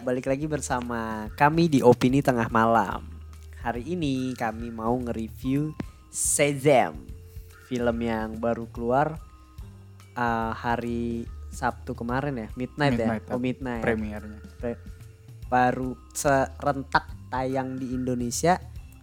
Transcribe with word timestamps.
Balik 0.00 0.32
lagi 0.32 0.48
bersama 0.48 1.28
kami 1.36 1.68
di 1.68 1.84
Opini 1.84 2.24
Tengah 2.24 2.48
Malam. 2.48 3.04
Hari 3.60 3.84
ini 3.84 4.32
kami 4.32 4.72
mau 4.72 4.96
nge-review 4.96 5.76
Shazam, 6.08 6.96
film 7.68 7.96
yang 8.00 8.40
baru 8.40 8.64
keluar 8.72 9.20
uh, 10.16 10.52
hari 10.56 11.28
Sabtu 11.52 11.92
kemarin 11.92 12.34
ya, 12.40 12.48
midnight, 12.56 12.96
Midnight, 12.96 13.24
ya, 13.28 13.32
oh 13.36 13.40
midnight. 13.42 13.84
premiernya. 13.84 14.40
Pre- 14.56 14.80
baru 15.50 15.98
serentak 16.16 17.10
tayang 17.28 17.76
di 17.76 17.92
Indonesia 17.92 18.56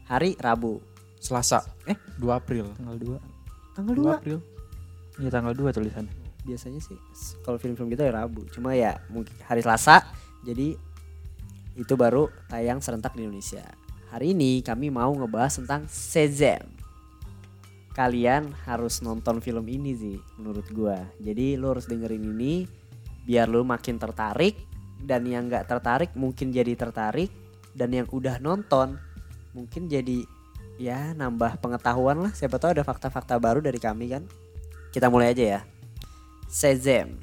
hari 0.09 0.34
Rabu. 0.42 0.82
Selasa. 1.22 1.62
Eh, 1.86 1.98
2 2.18 2.26
April. 2.34 2.73
tanggal 2.73 2.98
2 2.98 3.78
Tanggal 3.78 3.94
2 3.94 4.02
2 4.02 4.18
April. 4.18 4.38
Iya 5.22 5.30
tanggal 5.30 5.54
2 5.54 5.78
tulisannya 5.78 6.28
biasanya 6.48 6.80
sih 6.80 6.95
kalau 7.44 7.59
film-film 7.59 7.92
kita 7.92 8.08
ya 8.08 8.23
Rabu. 8.23 8.48
Cuma 8.56 8.72
ya 8.72 8.95
mungkin 9.12 9.36
hari 9.44 9.59
Selasa 9.59 10.08
jadi 10.48 10.80
itu 11.76 11.94
baru 12.00 12.32
tayang 12.48 12.80
serentak 12.80 13.12
di 13.20 13.28
Indonesia. 13.28 13.68
Hari 14.08 14.32
ini 14.32 14.64
kami 14.64 14.88
mau 14.88 15.12
ngebahas 15.12 15.60
tentang 15.60 15.84
Shazam. 15.92 16.64
Kalian 17.92 18.56
harus 18.64 19.03
nonton 19.03 19.44
film 19.44 19.68
ini 19.68 19.92
sih 19.92 20.18
menurut 20.40 20.64
gua. 20.72 21.03
Jadi 21.20 21.59
lu 21.59 21.75
harus 21.75 21.84
dengerin 21.84 22.23
ini 22.23 22.64
biar 23.28 23.52
lu 23.52 23.68
makin 23.68 24.00
tertarik 24.00 24.56
dan 25.03 25.28
yang 25.28 25.52
nggak 25.52 25.68
tertarik 25.68 26.16
mungkin 26.16 26.56
jadi 26.56 26.73
tertarik 26.80 27.28
dan 27.75 27.92
yang 27.92 28.08
udah 28.08 28.40
nonton 28.40 28.95
mungkin 29.52 29.92
jadi 29.92 30.23
ya 30.80 31.12
nambah 31.12 31.59
pengetahuan 31.59 32.23
lah. 32.23 32.31
Siapa 32.31 32.56
tahu 32.56 32.80
ada 32.80 32.88
fakta-fakta 32.88 33.36
baru 33.36 33.59
dari 33.59 33.81
kami 33.84 34.16
kan. 34.16 34.23
Kita 34.95 35.12
mulai 35.12 35.36
aja 35.36 35.59
ya. 35.59 35.62
Shazam. 36.48 37.20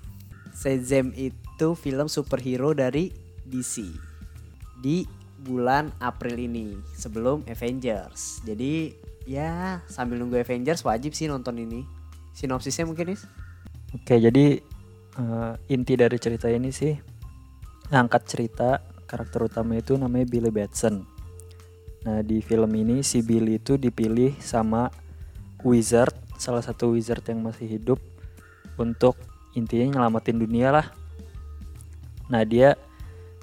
Shazam 0.53 1.17
itu 1.17 1.44
film 1.79 2.11
superhero 2.11 2.75
dari 2.75 3.15
DC 3.47 3.87
di 4.83 5.07
bulan 5.45 5.93
April 6.01 6.37
ini 6.41 6.75
sebelum 6.97 7.45
Avengers. 7.47 8.43
Jadi 8.43 8.93
ya 9.25 9.81
sambil 9.87 10.21
nunggu 10.21 10.41
Avengers 10.41 10.83
wajib 10.83 11.15
sih 11.15 11.31
nonton 11.31 11.57
ini. 11.61 11.85
Sinopsisnya 12.35 12.85
mungkin 12.85 13.15
is? 13.15 13.23
Oke 13.95 14.19
jadi 14.19 14.59
eh, 15.15 15.53
inti 15.71 15.95
dari 15.95 16.19
cerita 16.19 16.51
ini 16.51 16.75
sih 16.75 16.99
Angkat 17.95 18.23
cerita 18.27 18.83
karakter 19.07 19.47
utama 19.47 19.79
itu 19.79 19.95
namanya 19.95 20.27
Billy 20.27 20.51
Batson 20.51 21.07
Nah 22.03 22.19
di 22.27 22.43
film 22.43 22.75
ini 22.75 23.07
si 23.07 23.23
Billy 23.23 23.63
itu 23.63 23.79
dipilih 23.79 24.35
sama 24.43 24.91
wizard 25.63 26.11
Salah 26.43 26.59
satu 26.59 26.99
wizard 26.99 27.23
yang 27.31 27.47
masih 27.47 27.71
hidup 27.71 28.03
Untuk 28.83 29.15
intinya 29.55 29.95
nyelamatin 29.95 30.43
dunia 30.43 30.75
lah 30.75 30.91
Nah 32.35 32.43
dia 32.43 32.75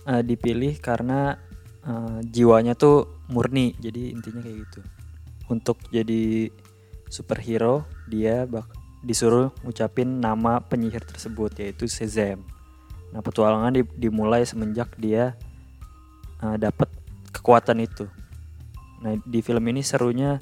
eh, 0.04 0.24
dipilih 0.28 0.76
karena 0.84 1.40
eh, 1.88 2.20
jiwanya 2.28 2.76
tuh 2.76 3.24
murni 3.32 3.72
Jadi 3.80 4.12
intinya 4.12 4.44
kayak 4.44 4.68
gitu 4.68 4.80
Untuk 5.48 5.80
jadi 5.88 6.52
superhero 7.08 7.88
dia 8.12 8.44
bak 8.44 8.68
disuruh 9.02 9.50
ngucapin 9.66 10.22
nama 10.22 10.62
penyihir 10.62 11.02
tersebut 11.04 11.58
yaitu 11.58 11.90
Shazam. 11.90 12.46
Nah 13.12 13.20
petualangan 13.20 13.74
di- 13.74 13.98
dimulai 13.98 14.46
semenjak 14.46 14.94
dia 14.96 15.34
uh, 16.40 16.56
dapat 16.56 16.88
kekuatan 17.34 17.82
itu. 17.82 18.06
Nah 19.02 19.18
di 19.26 19.42
film 19.42 19.66
ini 19.68 19.82
serunya 19.82 20.38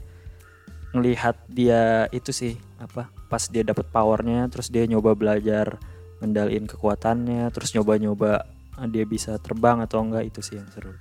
ngelihat 0.92 1.40
dia 1.50 2.12
itu 2.12 2.34
sih 2.34 2.54
apa 2.82 3.14
pas 3.30 3.46
dia 3.48 3.62
dapat 3.62 3.86
powernya 3.94 4.50
terus 4.50 4.74
dia 4.74 4.90
nyoba 4.90 5.14
belajar 5.14 5.78
ngendaliin 6.20 6.68
kekuatannya 6.68 7.48
terus 7.52 7.72
nyoba-nyoba 7.76 8.44
uh, 8.80 8.88
dia 8.88 9.04
bisa 9.08 9.40
terbang 9.40 9.84
atau 9.84 10.04
enggak 10.04 10.28
itu 10.28 10.40
sih 10.44 10.60
yang 10.60 10.68
seru. 10.72 10.94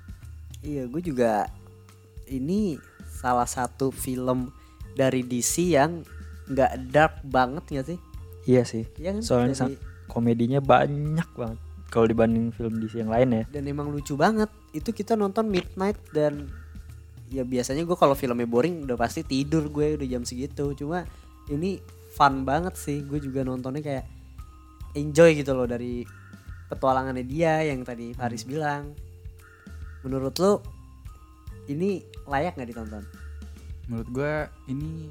Iya, 0.62 0.90
gue 0.90 1.02
juga 1.02 1.46
ini 2.30 2.78
salah 3.06 3.46
satu 3.46 3.94
film 3.94 4.50
dari 4.94 5.22
DC 5.22 5.74
yang 5.74 6.02
nggak 6.50 6.72
dark 6.90 7.14
banget 7.26 7.64
nggak 7.70 7.86
sih? 7.94 7.98
Iya 8.48 8.62
sih. 8.64 8.84
Kan? 8.98 9.22
Soalnya 9.22 9.54
Dari- 9.54 9.78
komedinya 10.08 10.58
banyak 10.58 11.28
banget 11.36 11.60
kalau 11.88 12.04
dibanding 12.04 12.52
film 12.52 12.80
DC 12.80 13.00
yang 13.00 13.12
lain 13.12 13.28
ya. 13.32 13.44
dan 13.48 13.64
emang 13.68 13.88
lucu 13.92 14.18
banget. 14.18 14.50
Itu 14.74 14.92
kita 14.92 15.14
nonton 15.14 15.48
midnight 15.48 15.98
dan 16.12 16.48
ya 17.28 17.44
biasanya 17.44 17.84
gue 17.84 17.96
kalau 17.96 18.16
filmnya 18.16 18.48
boring 18.48 18.88
udah 18.88 18.96
pasti 18.96 19.20
tidur 19.24 19.68
gue 19.68 20.00
udah 20.00 20.08
jam 20.08 20.22
segitu. 20.24 20.74
Cuma 20.74 21.04
ini 21.48 21.78
fun 22.12 22.42
banget 22.42 22.74
sih. 22.76 23.04
Gue 23.04 23.20
juga 23.20 23.44
nontonnya 23.44 23.80
kayak 23.84 24.17
enjoy 24.98 25.38
gitu 25.38 25.54
loh 25.54 25.64
dari 25.64 26.02
petualangannya 26.68 27.24
dia 27.24 27.62
yang 27.62 27.86
tadi 27.86 28.12
Faris 28.12 28.44
bilang. 28.44 28.92
Menurut 30.02 30.34
lo 30.38 30.62
ini 31.66 32.02
layak 32.26 32.58
nggak 32.58 32.68
ditonton? 32.68 33.04
Menurut 33.88 34.08
gua 34.10 34.34
ini 34.66 35.08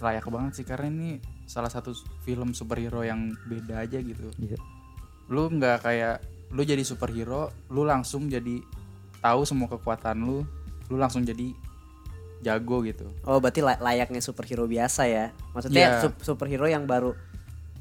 layak 0.00 0.26
banget 0.28 0.52
sih 0.60 0.66
karena 0.66 0.88
ini 0.88 1.10
salah 1.44 1.68
satu 1.68 1.92
film 2.22 2.52
superhero 2.52 3.02
yang 3.02 3.34
beda 3.46 3.82
aja 3.84 3.98
gitu. 3.98 4.30
Iya. 4.38 4.58
Lu 5.28 5.48
nggak 5.48 5.84
kayak 5.84 6.16
lu 6.50 6.66
jadi 6.66 6.82
superhero, 6.82 7.54
lu 7.70 7.86
langsung 7.86 8.26
jadi 8.26 8.58
tahu 9.20 9.46
semua 9.46 9.70
kekuatan 9.70 10.18
lu, 10.18 10.42
lu 10.90 10.96
langsung 10.98 11.22
jadi 11.22 11.54
jago 12.40 12.80
gitu. 12.82 13.04
Oh 13.28 13.36
berarti 13.38 13.60
lay- 13.60 13.78
layaknya 13.78 14.24
superhero 14.24 14.64
biasa 14.64 15.04
ya? 15.06 15.30
Maksudnya 15.52 16.00
sup- 16.00 16.20
superhero 16.24 16.64
yang 16.66 16.88
baru 16.88 17.12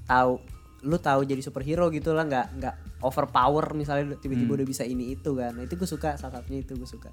tahu, 0.03 0.44
lu 0.82 0.98
tahu 0.98 1.24
jadi 1.24 1.40
superhero 1.40 1.88
gitu 1.90 2.12
lah, 2.12 2.24
nggak 2.24 2.48
nggak 2.58 2.76
overpower 3.02 3.72
misalnya 3.74 4.16
tiba-tiba 4.16 4.54
Hmm. 4.54 4.58
udah 4.60 4.68
bisa 4.68 4.84
ini 4.84 5.14
itu 5.14 5.32
kan? 5.36 5.56
Nah 5.56 5.64
itu 5.64 5.76
gue 5.76 5.88
suka, 5.88 6.16
salah 6.16 6.40
satunya 6.40 6.64
itu 6.64 6.76
gue 6.76 6.88
suka. 6.88 7.12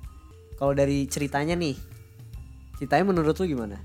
Kalau 0.57 0.73
dari 0.73 1.05
ceritanya 1.07 1.53
nih, 1.55 1.75
ceritanya 2.77 3.05
menurut 3.07 3.37
lu 3.37 3.47
gimana? 3.47 3.77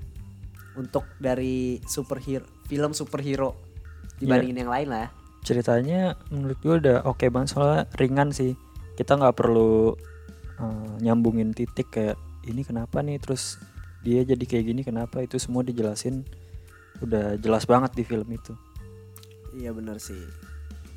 Untuk 0.72 1.04
dari 1.18 1.82
superhero, 1.84 2.46
film 2.64 2.92
superhero 2.92 3.52
dibandingin 4.16 4.62
yang 4.62 4.70
lain 4.70 4.88
lah. 4.88 5.00
ya. 5.04 5.10
ceritanya 5.42 6.00
menurut 6.30 6.54
gue 6.62 6.74
udah 6.78 7.02
oke 7.02 7.26
banget 7.26 7.50
soalnya 7.50 7.90
ringan 7.98 8.30
sih 8.30 8.54
kita 8.94 9.18
nggak 9.18 9.34
perlu 9.34 9.90
uh, 10.56 10.94
nyambungin 11.02 11.50
titik 11.50 11.90
kayak 11.90 12.14
ini 12.46 12.62
kenapa 12.62 13.02
nih 13.02 13.18
terus 13.18 13.58
dia 14.06 14.22
jadi 14.22 14.38
kayak 14.38 14.64
gini 14.70 14.80
kenapa 14.86 15.18
itu 15.18 15.42
semua 15.42 15.66
dijelasin 15.66 16.22
udah 17.02 17.34
jelas 17.42 17.66
banget 17.66 17.90
di 17.90 18.06
film 18.06 18.30
itu 18.30 18.54
Iya 19.52 19.70
bener 19.70 19.96
sih. 19.96 20.20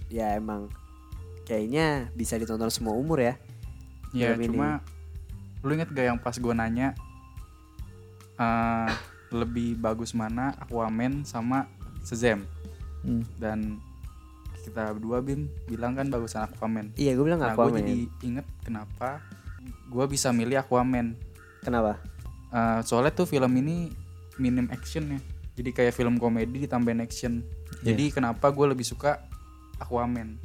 Ya 0.08 0.34
emang 0.34 0.72
kayaknya 1.44 2.10
bisa 2.12 2.36
ditonton 2.36 2.70
semua 2.70 2.94
umur 2.94 3.20
ya. 3.20 3.36
Ya 4.12 4.32
Film 4.32 4.42
ini. 4.42 4.48
cuma 4.50 4.70
lu 5.60 5.74
inget 5.74 5.90
gak 5.90 6.06
yang 6.08 6.20
pas 6.22 6.38
gua 6.38 6.54
nanya 6.54 6.94
eh, 8.36 8.90
lebih 9.32 9.76
bagus 9.76 10.14
mana 10.14 10.54
Aquaman 10.58 11.24
sama 11.24 11.68
Shazam 12.02 12.46
Hmm. 13.06 13.22
dan 13.38 13.78
kita 14.66 14.98
berdua 14.98 15.22
Bim 15.22 15.46
bilang 15.70 15.94
kan 15.94 16.10
bagusan 16.10 16.50
Aquaman. 16.50 16.90
Iya 16.98 17.14
gue 17.14 17.22
bilang 17.22 17.38
Nah, 17.38 17.54
aku 17.54 17.70
gue 17.70 17.86
jadi 17.86 17.98
inget 18.24 18.46
kenapa 18.66 19.22
gue 19.86 20.06
bisa 20.10 20.34
milih 20.34 20.58
Aquaman. 20.58 21.14
Kenapa? 21.62 22.02
Eh, 22.50 22.80
soalnya 22.82 23.14
tuh 23.14 23.30
film 23.30 23.54
ini 23.56 23.94
minim 24.42 24.66
actionnya. 24.74 25.22
Jadi 25.54 25.70
kayak 25.70 25.94
film 25.94 26.18
komedi 26.18 26.66
ditambahin 26.66 27.06
action. 27.06 27.46
Jadi 27.86 28.10
kenapa 28.10 28.50
gue 28.50 28.66
lebih 28.74 28.84
suka 28.84 29.22
Aquaman? 29.78 30.42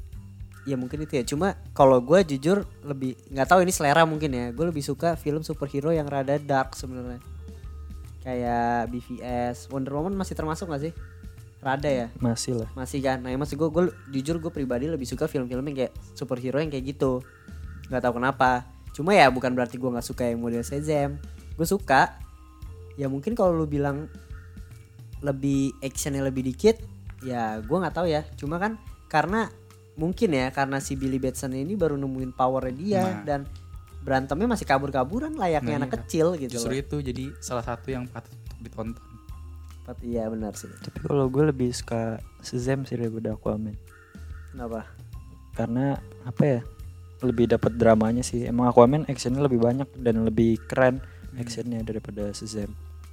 Ya 0.68 0.76
mungkin 0.76 1.00
itu 1.08 1.16
ya. 1.16 1.24
Cuma 1.24 1.56
kalau 1.72 1.96
gue 2.04 2.20
jujur 2.36 2.68
lebih 2.84 3.16
nggak 3.32 3.48
tahu 3.48 3.64
ini 3.64 3.72
selera 3.72 4.04
mungkin 4.04 4.28
ya. 4.28 4.52
Gue 4.52 4.68
lebih 4.68 4.84
suka 4.84 5.16
film 5.16 5.40
superhero 5.40 5.88
yang 5.88 6.04
rada 6.04 6.36
dark 6.36 6.76
sebenarnya. 6.76 7.18
Kayak 8.20 8.92
BVS, 8.92 9.72
Wonder 9.72 9.96
Woman 9.96 10.12
masih 10.12 10.36
termasuk 10.36 10.68
gak 10.68 10.84
sih? 10.84 10.92
Rada 11.64 11.88
ya, 11.88 12.12
masih 12.20 12.56
lah 12.56 12.68
masih 12.72 13.00
kan. 13.00 13.20
Nah, 13.20 13.32
yang 13.32 13.40
masih 13.40 13.56
gue, 13.56 13.68
gue 13.68 13.92
jujur 14.12 14.40
gue 14.40 14.52
pribadi 14.52 14.88
lebih 14.88 15.08
suka 15.08 15.28
film-film 15.28 15.64
yang 15.72 15.76
kayak 15.84 15.92
superhero 16.12 16.60
yang 16.60 16.68
kayak 16.68 16.96
gitu. 16.96 17.24
Nggak 17.88 18.00
tahu 18.04 18.20
kenapa. 18.20 18.68
Cuma 18.92 19.16
ya 19.16 19.28
bukan 19.32 19.56
berarti 19.56 19.80
gue 19.80 19.88
nggak 19.88 20.04
suka 20.04 20.28
yang 20.28 20.40
model 20.40 20.60
Shazam. 20.60 21.16
Gue 21.56 21.64
suka. 21.68 22.16
Ya 23.00 23.08
mungkin 23.08 23.32
kalau 23.32 23.56
lu 23.56 23.64
bilang 23.64 24.08
lebih 25.20 25.72
actionnya 25.80 26.24
lebih 26.24 26.48
dikit, 26.48 26.80
ya 27.20 27.58
gue 27.58 27.76
nggak 27.76 27.94
tahu 27.94 28.06
ya. 28.06 28.22
Cuma 28.34 28.56
kan 28.56 28.76
karena 29.06 29.50
mungkin 29.94 30.30
ya 30.30 30.48
karena 30.48 30.78
si 30.78 30.94
Billy 30.94 31.16
Batson 31.16 31.52
ini 31.52 31.74
baru 31.74 31.94
nemuin 31.94 32.32
powernya 32.32 32.72
dia 32.72 33.02
Nah. 33.02 33.22
dan 33.22 33.40
berantemnya 34.00 34.48
masih 34.48 34.64
kabur-kaburan 34.64 35.34
layaknya 35.34 35.76
Nah, 35.76 35.80
anak 35.84 35.90
iya. 35.90 35.96
kecil 36.00 36.26
gitu 36.34 36.56
Justru 36.56 36.72
loh. 36.72 36.80
itu 36.80 36.96
jadi 37.02 37.24
salah 37.36 37.60
satu 37.60 37.88
yang 37.88 38.06
patut 38.06 38.32
untuk 38.32 38.58
ditonton. 38.62 39.04
Pat- 39.82 40.00
Iya 40.00 40.30
benar 40.30 40.54
sih. 40.54 40.70
tapi 40.78 41.02
kalau 41.02 41.26
gue 41.26 41.44
lebih 41.46 41.68
suka 41.70 42.16
Shazam 42.40 42.84
sih 42.84 42.94
daripada 42.94 43.34
Aquaman 43.34 43.74
Kenapa? 44.48 44.86
karena 45.52 45.98
apa 46.22 46.42
ya 46.42 46.60
lebih 47.20 47.50
dapat 47.50 47.74
dramanya 47.74 48.22
sih 48.22 48.46
emang 48.46 48.70
Aquaman 48.70 49.04
actionnya 49.04 49.42
lebih 49.42 49.58
banyak 49.58 49.88
dan 49.98 50.22
lebih 50.22 50.62
keren 50.64 51.02
actionnya 51.34 51.82
daripada 51.82 52.30
Shazam 52.30 52.70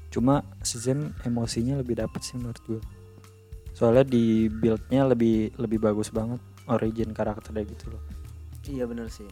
cuma 0.08 0.46
Shazam 0.62 1.12
emosinya 1.22 1.76
lebih 1.76 1.98
dapat 1.98 2.22
sih 2.22 2.38
menurut 2.38 2.62
gue 2.64 2.80
soalnya 3.78 4.02
di 4.02 4.50
buildnya 4.50 5.06
lebih 5.06 5.54
lebih 5.62 5.78
bagus 5.78 6.10
banget 6.10 6.42
origin 6.66 7.14
karakternya 7.14 7.62
gitu 7.70 7.94
loh 7.94 8.02
Iya 8.68 8.84
bener 8.84 9.08
sih. 9.08 9.28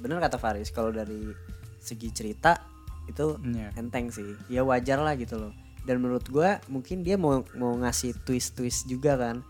Bener 0.00 0.16
kata 0.18 0.40
Faris 0.40 0.72
kalau 0.72 0.88
dari 0.88 1.28
segi 1.76 2.08
cerita 2.08 2.56
itu 3.04 3.36
Iya. 3.44 3.68
enteng 3.76 4.08
sih. 4.08 4.32
Ya 4.48 4.64
wajar 4.64 4.96
lah 4.96 5.12
gitu 5.14 5.36
loh. 5.36 5.52
Dan 5.84 6.00
menurut 6.00 6.24
gua 6.32 6.56
mungkin 6.72 7.04
dia 7.04 7.20
mau 7.20 7.44
mau 7.52 7.76
ngasih 7.76 8.16
twist-twist 8.24 8.88
juga 8.88 9.20
kan. 9.20 9.44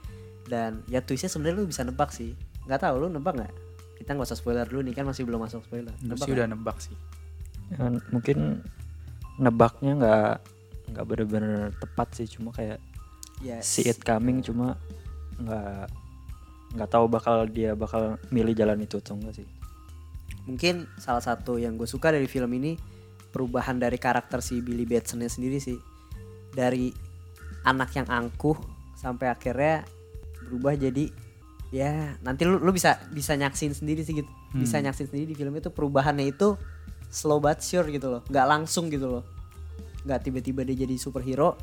Dan 0.50 0.82
ya 0.90 0.99
twistnya 0.99 1.31
sebenarnya 1.31 1.62
lu 1.62 1.70
bisa 1.70 1.87
nebak 1.87 2.11
sih. 2.11 2.35
Nggak 2.67 2.82
tahu 2.82 3.06
lu 3.06 3.08
nebak 3.14 3.35
nggak? 3.38 3.52
Kita 4.02 4.19
nggak 4.19 4.26
usah 4.26 4.38
spoiler 4.38 4.67
dulu 4.67 4.82
nih 4.82 4.94
kan 4.99 5.06
masih 5.06 5.23
belum 5.23 5.46
masuk 5.46 5.62
spoiler. 5.70 5.94
Gue 6.02 6.19
Nebak 6.19 6.26
sih 6.26 6.32
udah 6.35 6.46
nebak 6.50 6.76
sih. 6.82 6.96
Ya, 7.70 7.88
mungkin 8.11 8.67
nebaknya 9.38 9.93
nggak 10.02 10.32
nggak 10.93 11.05
bener-bener 11.08 11.70
tepat 11.78 12.08
sih 12.19 12.26
cuma 12.26 12.50
kayak 12.52 12.82
Yes. 13.42 13.66
see 13.66 13.90
it 13.90 13.98
coming 14.00 14.38
cuma 14.38 14.78
nggak 15.36 15.90
nggak 16.72 16.88
tahu 16.88 17.04
bakal 17.10 17.44
dia 17.44 17.74
bakal 17.74 18.16
milih 18.30 18.54
jalan 18.54 18.80
itu 18.80 19.02
atau 19.02 19.18
enggak 19.18 19.42
sih. 19.42 19.46
Mungkin 20.48 20.86
salah 20.98 21.22
satu 21.22 21.58
yang 21.58 21.76
gue 21.76 21.86
suka 21.86 22.10
dari 22.10 22.26
film 22.26 22.50
ini 22.54 22.74
perubahan 23.30 23.78
dari 23.78 23.98
karakter 24.00 24.40
si 24.40 24.62
Billy 24.62 24.86
Batson-nya 24.86 25.28
sendiri 25.28 25.58
sih. 25.58 25.76
Dari 26.54 26.90
anak 27.62 27.94
yang 27.94 28.08
angkuh 28.08 28.56
sampai 28.94 29.30
akhirnya 29.30 29.86
berubah 30.48 30.74
jadi 30.74 31.10
ya 31.72 32.12
nanti 32.20 32.44
lu 32.44 32.60
lu 32.60 32.70
bisa 32.70 33.00
bisa 33.10 33.34
nyaksin 33.34 33.74
sendiri 33.74 34.02
sih 34.02 34.18
gitu. 34.18 34.30
Bisa 34.52 34.78
Hmm. 34.80 34.86
nyaksin 34.90 35.08
sendiri 35.08 35.32
di 35.32 35.36
film 35.36 35.54
itu 35.56 35.68
perubahannya 35.72 36.30
itu 36.30 36.54
slow 37.08 37.40
but 37.40 37.60
sure 37.60 37.86
gitu 37.88 38.08
loh. 38.08 38.22
Nggak 38.28 38.46
langsung 38.48 38.88
gitu 38.88 39.20
loh. 39.20 39.24
Nggak 40.04 40.30
tiba-tiba 40.30 40.60
dia 40.66 40.84
jadi 40.86 40.94
superhero 40.96 41.54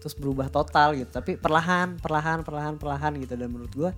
terus 0.00 0.16
berubah 0.16 0.48
total 0.48 0.96
gitu. 0.96 1.12
Tapi 1.12 1.36
perlahan 1.36 2.00
perlahan 2.00 2.42
perlahan 2.42 2.74
perlahan 2.80 3.12
gitu. 3.20 3.36
Dan 3.36 3.52
menurut 3.52 3.72
gua 3.76 3.90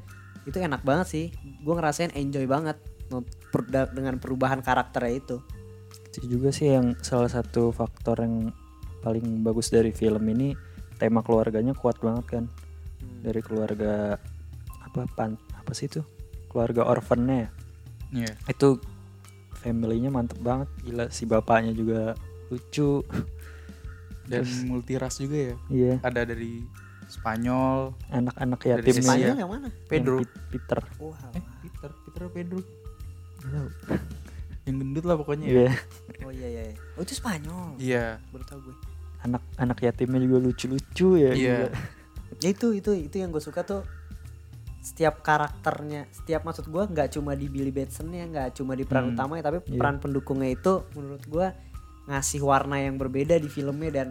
itu 0.47 0.59
enak 0.59 0.83
banget 0.83 1.07
sih. 1.07 1.27
Gue 1.63 1.75
ngerasain 1.79 2.11
enjoy 2.19 2.45
banget 2.51 2.79
dengan 3.95 4.19
perubahan 4.19 4.59
karakternya 4.65 5.15
itu. 5.15 5.37
Itu 6.13 6.19
juga 6.29 6.51
sih 6.51 6.75
yang 6.75 6.99
salah 7.01 7.31
satu 7.31 7.71
faktor 7.71 8.21
yang 8.21 8.51
paling 9.01 9.47
bagus 9.47 9.71
dari 9.71 9.95
film 9.95 10.23
ini. 10.29 10.55
Tema 10.99 11.23
keluarganya 11.23 11.75
kuat 11.75 11.99
banget 12.03 12.27
kan. 12.39 12.45
Dari 13.23 13.39
keluarga 13.43 14.19
apa 14.83 15.07
pan 15.15 15.39
apa 15.55 15.73
sih 15.75 15.87
itu? 15.87 16.03
Keluarga 16.51 16.85
orphannya 16.85 17.37
ya? 17.47 17.51
Iya. 18.13 18.33
itu 18.45 18.77
family-nya 19.65 20.13
mantep 20.13 20.37
banget. 20.45 20.69
Gila 20.85 21.09
si 21.09 21.25
bapaknya 21.25 21.73
juga 21.73 22.13
lucu 22.53 23.01
Dan 24.25 24.43
Terus- 24.43 24.63
multiras 24.63 25.15
juga 25.17 25.37
ya. 25.37 25.55
iya 25.69 25.95
Ada 26.01 26.23
dari 26.25 26.63
Spanyol. 27.05 27.93
anak-anak 28.09 28.59
Dari 28.59 28.71
yatimnya 28.73 28.95
sisi 28.95 29.05
Spanyol 29.05 29.29
ya. 29.29 29.41
yang 29.41 29.51
mana 29.51 29.69
Pedro. 29.85 30.17
yang 30.17 30.31
Peter 30.49 30.81
Wah, 30.97 31.19
Eh, 31.31 31.45
Peter, 31.61 31.91
Peter 32.03 32.23
Pedro. 32.29 32.61
Yang 34.63 34.77
gendut 34.79 35.05
lah 35.05 35.17
pokoknya 35.17 35.43
ya. 35.45 35.55
iya 35.59 35.71
oh 36.23 36.31
iya 36.31 36.49
iya 36.49 36.63
iya. 36.65 36.77
oh 36.95 37.03
itu 37.03 37.13
Spanyol 37.13 37.75
Iya. 37.77 38.23
baru 38.31 38.45
tau 38.45 38.59
gue 38.61 38.75
anak 39.21 39.43
anak 39.57 39.79
yatimnya 39.81 40.19
juga 40.19 40.39
lucu-lucu 40.41 41.09
ya 41.17 41.33
Iya. 41.33 41.59
ya 42.37 42.49
itu 42.49 42.71
itu 42.71 42.91
itu 42.97 43.17
yang 43.17 43.29
gue 43.29 43.39
suka 43.41 43.63
tuh 43.63 43.83
setiap 44.79 45.19
karakternya 45.21 46.07
setiap 46.13 46.43
maksud 46.43 46.67
gue 46.67 46.83
nggak 46.85 47.11
cuma 47.13 47.35
di 47.35 47.47
Billy 47.47 47.71
Batson 47.71 48.11
ya 48.11 48.23
nggak 48.25 48.55
cuma 48.57 48.75
di 48.75 48.83
peran 48.83 49.05
Hmm. 49.05 49.15
utamanya 49.15 49.43
tapi 49.45 49.59
Iya. 49.65 49.79
peran 49.79 49.99
pendukungnya 49.99 50.51
itu 50.53 50.87
menurut 50.93 51.23
gue 51.25 51.47
ngasih 52.09 52.43
warna 52.43 52.83
yang 52.83 52.99
berbeda 52.99 53.39
di 53.39 53.47
filmnya 53.47 53.91
dan 53.91 54.09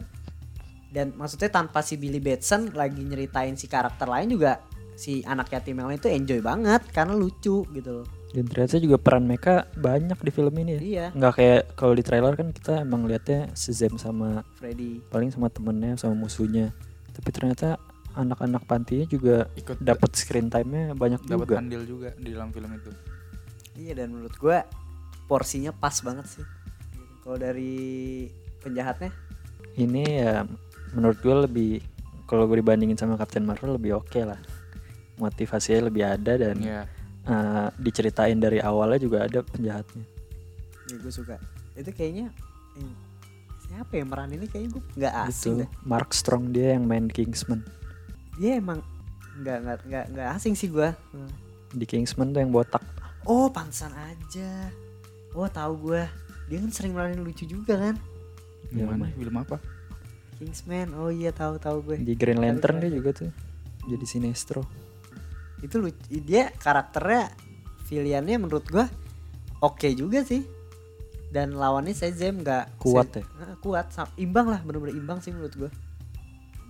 dan 0.91 1.15
maksudnya 1.15 1.47
tanpa 1.47 1.79
si 1.79 1.95
Billy 1.95 2.19
Batson 2.19 2.75
lagi 2.75 2.99
nyeritain 3.03 3.55
si 3.55 3.67
karakter 3.71 4.07
lain 4.11 4.27
juga 4.35 4.59
si 4.95 5.23
anak 5.23 5.49
yatim 5.55 5.79
yang 5.79 5.87
lain 5.87 5.99
itu 5.99 6.11
enjoy 6.11 6.39
banget 6.43 6.83
karena 6.91 7.15
lucu 7.15 7.63
gitu 7.71 8.03
loh. 8.03 8.07
Dan 8.31 8.47
ternyata 8.47 8.79
juga 8.79 8.95
peran 8.95 9.27
mereka 9.27 9.67
banyak 9.75 10.19
di 10.19 10.31
film 10.31 10.55
ini 10.55 10.71
ya. 10.71 10.79
Iya. 10.79 11.05
Nggak 11.15 11.33
kayak 11.35 11.61
kalau 11.75 11.93
di 11.95 12.03
trailer 12.03 12.33
kan 12.35 12.47
kita 12.55 12.83
emang 12.83 13.07
lihatnya 13.07 13.51
Shazam 13.55 13.99
sama 13.99 14.43
Freddy. 14.55 15.03
paling 15.11 15.31
sama 15.31 15.51
temennya 15.51 15.99
sama 15.99 16.15
musuhnya. 16.15 16.71
Tapi 17.11 17.27
ternyata 17.31 17.75
anak-anak 18.15 18.63
pantinya 18.67 19.07
juga 19.07 19.47
Ikut 19.55 19.79
dapat 19.79 20.11
screen 20.15 20.51
time-nya 20.51 20.91
banyak 20.95 21.23
dapat 21.23 21.47
juga. 21.47 21.55
andil 21.59 21.83
juga 21.87 22.09
di 22.19 22.29
dalam 22.35 22.51
film 22.51 22.71
itu. 22.75 22.91
iya 23.79 23.95
dan 23.95 24.11
menurut 24.11 24.35
gue 24.35 24.57
porsinya 25.31 25.71
pas 25.71 25.95
banget 26.03 26.27
sih 26.27 26.45
kalau 27.21 27.37
dari 27.37 28.27
penjahatnya? 28.59 29.11
Ini 29.73 30.03
ya 30.03 30.33
menurut 30.91 31.17
gue 31.21 31.35
lebih 31.47 31.71
kalau 32.25 32.47
gue 32.47 32.59
dibandingin 32.59 32.95
sama 32.95 33.15
Captain 33.15 33.43
Marvel 33.43 33.75
lebih 33.75 33.97
oke 33.97 34.21
lah. 34.21 34.39
Motivasinya 35.15 35.87
lebih 35.87 36.03
ada 36.03 36.33
dan 36.35 36.57
Iya. 36.57 36.81
eh, 37.21 37.67
diceritain 37.77 38.35
dari 38.35 38.57
awalnya 38.57 38.97
juga 38.97 39.29
ada 39.29 39.39
penjahatnya. 39.41 40.03
Ya 40.89 40.95
gue 40.97 41.13
suka. 41.13 41.37
Itu 41.77 41.93
kayaknya 41.93 42.33
eh, 42.75 42.93
siapa 43.61 43.93
yang 43.95 44.09
meran 44.09 44.33
ini? 44.33 44.49
Kayaknya 44.49 44.69
gue 44.73 44.83
nggak 44.97 45.13
asing 45.29 45.53
itu 45.53 45.61
deh. 45.63 45.69
Mark 45.85 46.09
Strong 46.11 46.51
dia 46.51 46.73
yang 46.73 46.83
main 46.83 47.05
Kingsman. 47.07 47.61
Dia 48.35 48.57
emang 48.57 48.81
nggak 49.39 49.57
nggak 49.63 49.77
nggak 49.87 50.05
nggak 50.11 50.27
asing 50.35 50.53
sih 50.53 50.67
gue 50.67 50.91
di 51.71 51.85
Kingsman 51.87 52.33
tuh 52.33 52.41
yang 52.41 52.51
botak. 52.51 52.81
Oh 53.23 53.47
pantesan 53.47 53.93
aja. 53.93 54.67
Oh 55.31 55.47
tahu 55.47 55.93
gue 55.93 56.03
dia 56.51 56.59
kan 56.59 56.67
sering 56.69 56.91
meranin 56.91 57.23
lucu 57.23 57.47
juga 57.47 57.79
kan 57.79 57.95
Gimana? 58.67 59.07
lumayan. 59.07 59.15
Film 59.15 59.35
apa? 59.39 59.57
Kingsman 60.35 60.91
oh 60.99 61.07
iya 61.07 61.31
tahu 61.31 61.55
tahu 61.55 61.77
gue 61.87 61.95
di 62.03 62.17
Green 62.17 62.43
Lantern 62.43 62.83
dia 62.83 62.91
juga 62.91 63.15
tuh 63.15 63.31
jadi 63.87 64.03
sinestro 64.03 64.67
itu 65.63 65.77
lucu 65.77 66.01
dia 66.19 66.49
karakternya 66.59 67.29
pilihannya 67.87 68.35
menurut 68.41 68.65
gue 68.65 68.85
oke 69.61 69.87
juga 69.93 70.25
sih 70.25 70.41
dan 71.31 71.55
lawannya 71.55 71.93
Shazam 71.95 72.41
nggak 72.43 72.75
Kuat 72.81 73.15
se- 73.15 73.21
ya? 73.21 73.23
Ah, 73.39 73.55
kuat 73.61 73.87
imbang 74.17 74.49
lah 74.49 74.59
bener-bener 74.65 74.97
imbang 74.97 75.23
sih 75.23 75.31
menurut 75.31 75.53
gue 75.55 75.71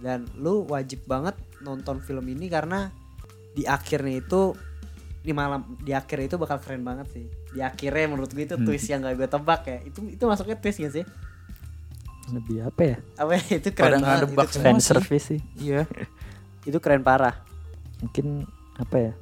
dan 0.03 0.25
lu 0.36 0.65
wajib 0.67 1.06
banget 1.08 1.34
nonton 1.62 2.01
film 2.01 2.25
ini 2.27 2.50
karena 2.50 2.89
di 3.53 3.63
akhirnya 3.63 4.20
itu 4.20 4.51
di 5.22 5.32
malam 5.32 5.77
di 5.79 5.94
akhirnya 5.94 6.34
itu 6.34 6.38
bakal 6.41 6.58
keren 6.60 6.82
banget 6.84 7.08
sih 7.13 7.25
di 7.51 7.60
akhirnya 7.60 8.05
menurut 8.12 8.31
gue 8.31 8.43
itu 8.48 8.55
Hmm. 8.55 8.65
twist 8.65 8.88
yang 8.88 9.03
gak 9.03 9.15
gue 9.20 9.27
tebak 9.27 9.62
ya. 9.67 9.77
Itu 9.84 10.00
itu 10.08 10.24
masuknya 10.24 10.58
twist 10.60 10.79
gak 10.79 10.93
sih? 10.96 11.05
Lebih 12.31 12.58
apa 12.63 12.81
ya? 12.84 12.98
Apa 13.20 13.31
ya? 13.36 13.41
itu 13.60 13.70
keren 13.75 14.00
nggak 14.00 14.31
banget 14.31 14.50
keren, 14.55 14.63
fan 14.63 14.79
service 14.79 15.25
sih. 15.36 15.39
Iya. 15.60 15.84
itu 16.70 16.77
keren 16.79 17.03
parah. 17.03 17.36
Mungkin 18.00 18.48
apa 18.79 18.98
ya? 18.98 19.13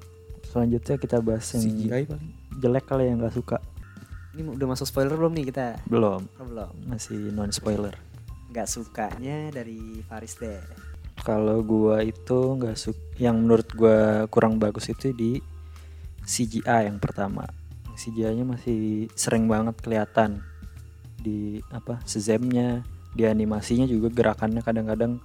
Selanjutnya 0.50 0.96
kita 0.98 1.18
bahas 1.22 1.46
yang 1.54 1.64
CGI 1.66 2.06
paling. 2.10 2.32
jelek 2.58 2.86
kali 2.86 3.04
yang 3.10 3.18
nggak 3.22 3.34
suka. 3.34 3.58
Ini 4.38 4.46
udah 4.46 4.68
masuk 4.72 4.86
spoiler 4.86 5.18
belum 5.18 5.34
nih 5.36 5.46
kita? 5.52 5.66
Belum. 5.90 6.22
Oh, 6.38 6.46
belum. 6.46 6.72
Masih 6.86 7.34
non 7.34 7.50
spoiler 7.50 7.94
nggak 8.50 8.66
sukanya 8.66 9.54
dari 9.54 10.02
Faris 10.10 10.42
deh. 10.42 10.58
Kalau 11.22 11.62
gua 11.62 12.02
itu 12.02 12.58
nggak 12.58 12.78
suka 12.80 12.98
yang 13.22 13.46
menurut 13.46 13.70
gua 13.78 14.26
kurang 14.26 14.58
bagus 14.58 14.90
itu 14.90 15.14
di 15.14 15.38
CGI 16.26 16.90
yang 16.90 16.98
pertama 16.98 17.46
CGI-nya 18.00 18.48
masih 18.48 19.12
sering 19.14 19.52
banget 19.52 19.76
kelihatan 19.84 20.40
di 21.20 21.60
apa 21.76 22.00
Shazam-nya 22.08 22.88
di 23.12 23.28
animasinya 23.28 23.84
juga 23.84 24.08
gerakannya 24.08 24.64
kadang-kadang 24.64 25.20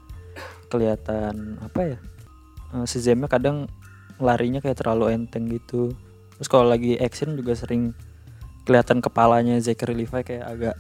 kelihatan 0.73 1.63
apa 1.63 1.81
ya 1.95 1.99
eh, 2.75 2.87
Shazam-nya 2.87 3.31
kadang 3.31 3.71
larinya 4.19 4.63
kayak 4.63 4.79
terlalu 4.79 5.15
enteng 5.15 5.47
gitu. 5.51 5.95
Terus 6.39 6.49
kalau 6.51 6.67
lagi 6.67 6.99
action 6.99 7.39
juga 7.39 7.55
sering 7.55 7.95
kelihatan 8.67 8.99
kepalanya 8.99 9.59
Zachary 9.63 9.95
Levi 9.95 10.21
kayak 10.23 10.45
agak 10.45 10.77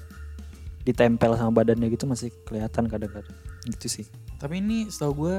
ditempel 0.84 1.34
sama 1.38 1.64
badannya 1.64 1.88
gitu 1.94 2.04
masih 2.04 2.30
kelihatan 2.46 2.90
kadang-kadang. 2.90 3.34
Gitu 3.70 3.86
sih. 4.02 4.06
Tapi 4.38 4.60
ini 4.60 4.90
setahu 4.90 5.26
gue 5.26 5.36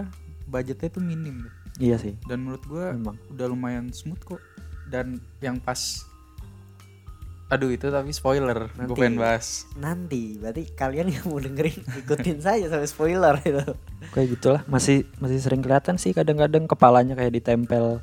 budgetnya 0.49 0.89
tuh 0.89 1.03
minim 1.03 1.45
iya 1.77 1.99
sih. 1.99 2.15
Dan 2.25 2.47
menurut 2.47 2.63
gue 2.65 2.85
memang. 2.95 3.17
udah 3.31 3.47
lumayan 3.51 3.91
smooth 3.91 4.21
kok. 4.23 4.41
Dan 4.87 5.19
yang 5.41 5.59
pas 5.59 6.05
Aduh 7.45 7.69
itu 7.69 7.87
tapi 7.87 8.09
spoiler 8.09 8.67
Gue 8.67 8.81
Nanti. 8.83 8.97
pengen 8.97 9.17
bahas 9.17 9.69
nanti 9.75 10.33
berarti 10.35 10.65
kalian 10.71 11.07
yang 11.09 11.25
mau 11.25 11.37
dengerin 11.37 11.77
ikutin 12.01 12.39
saja 12.39 12.65
sampai 12.67 12.85
spoiler 12.85 13.37
gitu 13.39 13.61
kayak 14.09 14.27
gitulah 14.31 14.61
masih 14.65 15.05
masih 15.15 15.37
sering 15.37 15.61
kelihatan 15.61 15.95
sih 15.95 16.09
kadang-kadang 16.09 16.65
kepalanya 16.65 17.13
kayak 17.13 17.35
ditempel 17.35 18.01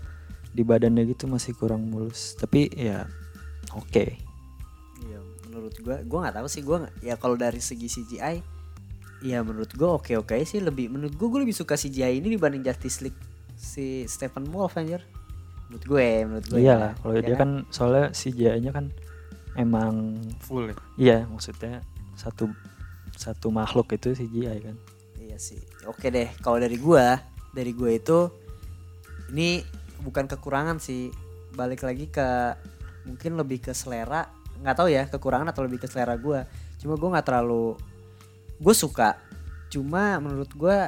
di 0.49 0.63
badannya 0.63 1.09
gitu 1.09 1.27
masih 1.27 1.53
kurang 1.53 1.83
mulus 1.85 2.35
tapi 2.35 2.71
ya 2.71 3.11
oke 3.73 4.15
Iya, 5.03 5.19
menurut 5.45 5.75
gua 5.81 5.97
gua 6.03 6.19
nggak 6.23 6.37
tahu 6.37 6.47
sih 6.47 6.63
gua 6.63 6.77
nggak- 6.81 6.97
ya 7.03 7.15
kalau 7.17 7.35
dari 7.35 7.59
segi 7.59 7.89
CGI 7.89 8.37
ya 9.23 9.39
menurut 9.41 9.75
gua 9.75 9.97
oke 9.97 10.15
oke 10.17 10.39
sih 10.43 10.59
lebih 10.59 10.87
menurut 10.87 11.15
gua 11.15 11.29
gua 11.29 11.41
lebih 11.43 11.57
suka 11.57 11.75
CGI 11.75 12.19
ini 12.19 12.31
dibanding 12.31 12.63
Justice 12.63 13.03
League 13.03 13.19
si 13.55 14.07
Stephen 14.07 14.47
Wolf 14.49 14.75
anjir. 14.77 15.03
Menurut 15.65 15.85
gue, 15.89 16.09
menurut 16.23 16.47
gue. 16.47 16.61
iyalah 16.61 16.93
kalau 16.97 17.17
dia 17.17 17.33
kan 17.33 17.51
soalnya 17.71 18.13
CGI-nya 18.13 18.71
kan 18.71 18.93
emang 19.59 20.21
Full 20.45 20.73
ya? 20.73 20.77
iya 20.97 21.19
maksudnya 21.29 21.85
satu 22.17 22.49
satu 23.17 23.53
makhluk 23.53 23.93
itu 23.93 24.17
CGI 24.17 24.59
kan. 24.65 24.77
Iya 25.21 25.37
sih. 25.37 25.61
Oke 25.87 26.09
deh, 26.09 26.33
kalau 26.41 26.59
dari 26.59 26.81
gua, 26.81 27.21
dari 27.53 27.71
gua 27.77 27.93
itu 27.93 28.33
ini 29.33 29.63
bukan 30.03 30.29
kekurangan 30.29 30.81
sih. 30.83 31.13
Balik 31.53 31.85
lagi 31.85 32.09
ke 32.09 32.57
mungkin 33.07 33.37
lebih 33.37 33.63
ke 33.65 33.73
selera. 33.73 34.29
Nggak 34.63 34.77
tahu 34.79 34.89
ya 34.89 35.05
kekurangan 35.09 35.51
atau 35.51 35.63
lebih 35.67 35.83
ke 35.83 35.89
selera 35.89 36.15
gue 36.17 36.45
cuma 36.83 36.99
gue 36.99 37.09
nggak 37.15 37.27
terlalu 37.27 37.79
gue 38.59 38.75
suka. 38.75 39.15
Cuma 39.71 40.19
menurut 40.19 40.51
gue 40.51 40.79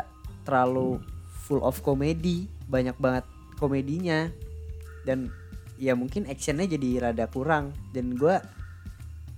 terlalu 0.43 0.99
full 1.47 1.63
of 1.63 1.79
komedi. 1.81 2.51
Banyak 2.67 2.99
banget 2.99 3.25
komedinya. 3.57 4.29
Dan 5.07 5.31
ya 5.77 5.93
mungkin 5.93 6.25
actionnya 6.25 6.67
jadi 6.67 6.89
rada 7.03 7.27
kurang 7.27 7.71
dan 7.91 8.13
gue 8.13 8.37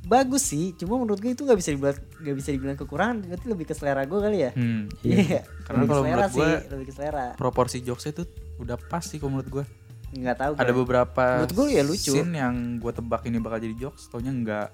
bagus 0.03 0.47
sih 0.47 0.71
cuma 0.73 0.97
menurut 0.97 1.19
gue 1.19 1.33
itu 1.33 1.43
nggak 1.43 1.57
bisa 1.57 1.71
dibilang 1.71 1.99
nggak 2.17 2.37
bisa 2.37 2.51
dibilang 2.51 2.77
kekurangan 2.77 3.17
berarti 3.23 3.47
lebih 3.49 3.65
ke 3.65 3.75
selera 3.75 4.03
gue 4.03 4.17
kali 4.17 4.39
ya 4.41 4.51
Hmm. 4.53 4.87
iya 5.03 5.43
Karena 5.63 5.83
Lebih 5.83 5.83
ke 5.83 5.91
kalau 5.91 6.03
selera 6.05 6.15
menurut 6.15 6.31
sih 6.31 6.39
gua- 6.39 6.63
lebih 6.71 6.85
ke 6.85 6.95
selera 6.95 7.27
Proporsi 7.35 7.77
jokesnya 7.81 8.13
tuh 8.15 8.27
udah 8.57 8.77
pas 8.79 9.03
sih 9.03 9.17
kalau 9.17 9.33
menurut 9.33 9.51
gue. 9.51 9.65
nggak 10.09 10.37
tahu 10.39 10.53
Ada 10.55 10.65
gue. 10.67 10.79
beberapa 10.79 11.25
Menurut 11.37 11.53
gua 11.53 11.67
ya 11.69 11.83
lucu. 11.83 12.13
scene 12.15 12.33
yang 12.35 12.55
gue 12.77 12.89
tebak 12.91 13.21
ini 13.25 13.37
bakal 13.37 13.59
jadi 13.59 13.75
jokes, 13.77 14.07
taunya 14.07 14.31
enggak. 14.31 14.69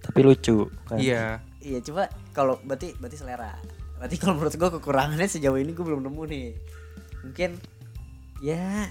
Tapi 0.00 0.18
lucu 0.20 0.66
kan. 0.82 0.96
Iya. 0.96 1.38
Iya 1.60 1.78
coba 1.82 2.02
kalau 2.32 2.56
berarti 2.58 2.96
berarti 2.96 3.14
selera. 3.14 3.54
Berarti 3.94 4.16
kalau 4.16 4.34
menurut 4.34 4.52
gue 4.52 4.70
kekurangannya 4.72 5.28
sejauh 5.28 5.54
ini 5.54 5.70
gue 5.70 5.84
belum 5.84 6.00
nemu 6.02 6.22
nih. 6.26 6.48
Mungkin 7.22 7.50
ya 8.40 8.88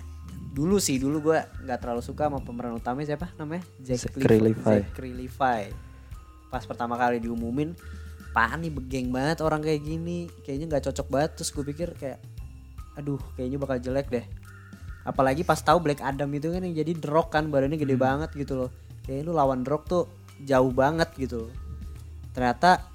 dulu 0.54 0.78
sih 0.78 1.02
dulu 1.02 1.34
gue 1.34 1.40
nggak 1.66 1.80
terlalu 1.82 2.06
suka 2.06 2.30
sama 2.30 2.38
pemeran 2.46 2.78
utamanya 2.78 3.18
siapa 3.18 3.34
namanya 3.42 3.66
Zachary 3.82 4.54
Levi-. 4.54 4.62
Zachary 4.62 5.12
Levi. 5.18 5.62
Pas 6.54 6.62
pertama 6.70 6.94
kali 6.94 7.18
diumumin, 7.18 7.74
pan 8.38 8.62
nih 8.62 8.70
begeng 8.70 9.10
banget 9.10 9.42
orang 9.42 9.66
kayak 9.66 9.82
gini, 9.82 10.30
kayaknya 10.46 10.78
nggak 10.78 10.94
cocok 10.94 11.08
banget. 11.10 11.32
Terus 11.42 11.50
gue 11.50 11.66
pikir 11.74 11.90
kayak, 11.98 12.22
aduh 12.94 13.18
kayaknya 13.34 13.58
bakal 13.58 13.82
jelek 13.82 14.14
deh. 14.14 14.26
Apalagi 15.04 15.42
pas 15.42 15.58
tahu 15.58 15.82
Black 15.82 16.06
Adam 16.06 16.30
itu 16.32 16.54
kan 16.54 16.62
yang 16.62 16.78
jadi 16.78 16.94
The 16.96 17.10
Rock 17.10 17.34
kan 17.34 17.50
badannya 17.50 17.82
gede 17.82 17.98
banget 17.98 18.30
gitu 18.38 18.54
loh. 18.56 18.70
Kayaknya 19.04 19.24
lu 19.26 19.34
lawan 19.34 19.66
The 19.66 19.70
Rock 19.74 19.84
tuh 19.90 20.06
jauh 20.46 20.70
banget 20.70 21.10
gitu. 21.18 21.50
loh. 21.50 21.54
Ternyata 22.38 22.86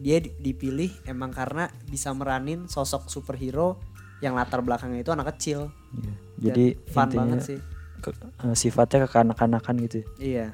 dia 0.00 0.22
di- 0.22 0.32
dipilih 0.38 0.88
emang 1.04 1.34
karena 1.34 1.68
bisa 1.90 2.14
meranin 2.14 2.70
sosok 2.70 3.10
superhero 3.12 3.76
yang 4.20 4.32
latar 4.32 4.60
belakangnya 4.60 5.00
itu 5.00 5.10
anak 5.10 5.32
kecil. 5.32 5.72
Iya. 5.92 6.12
Dan 6.12 6.44
Jadi 6.46 6.64
fun 6.86 7.04
intinya 7.04 7.20
banget 7.26 7.38
sih. 7.42 7.58
ke- 7.98 8.16
eh, 8.16 8.54
sifatnya 8.54 8.98
kekanak-kanakan 9.04 9.74
gitu. 9.82 9.98
Iya. 10.16 10.52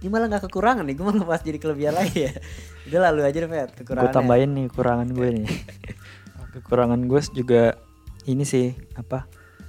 Ini 0.00 0.08
malah 0.08 0.26
nggak 0.28 0.44
kekurangan 0.46 0.82
nih, 0.82 0.94
gue 0.94 1.04
malah 1.04 1.26
pas 1.28 1.40
jadi 1.40 1.56
kelebihan 1.56 1.92
lagi 1.92 2.24
ya. 2.24 2.32
Udah 2.88 3.00
lalu 3.06 3.20
aja 3.22 3.38
deh, 3.38 3.46
Fet, 3.46 3.68
Gue 3.70 3.76
kekurangannya. 3.84 4.16
tambahin 4.16 4.50
nih 4.50 4.64
kekurangan 4.66 5.08
gue 5.08 5.28
nih. 5.34 5.46
kekurangan 6.54 7.00
gue 7.04 7.20
juga 7.32 7.62
ini 8.24 8.42
sih 8.42 8.66
apa 8.94 9.26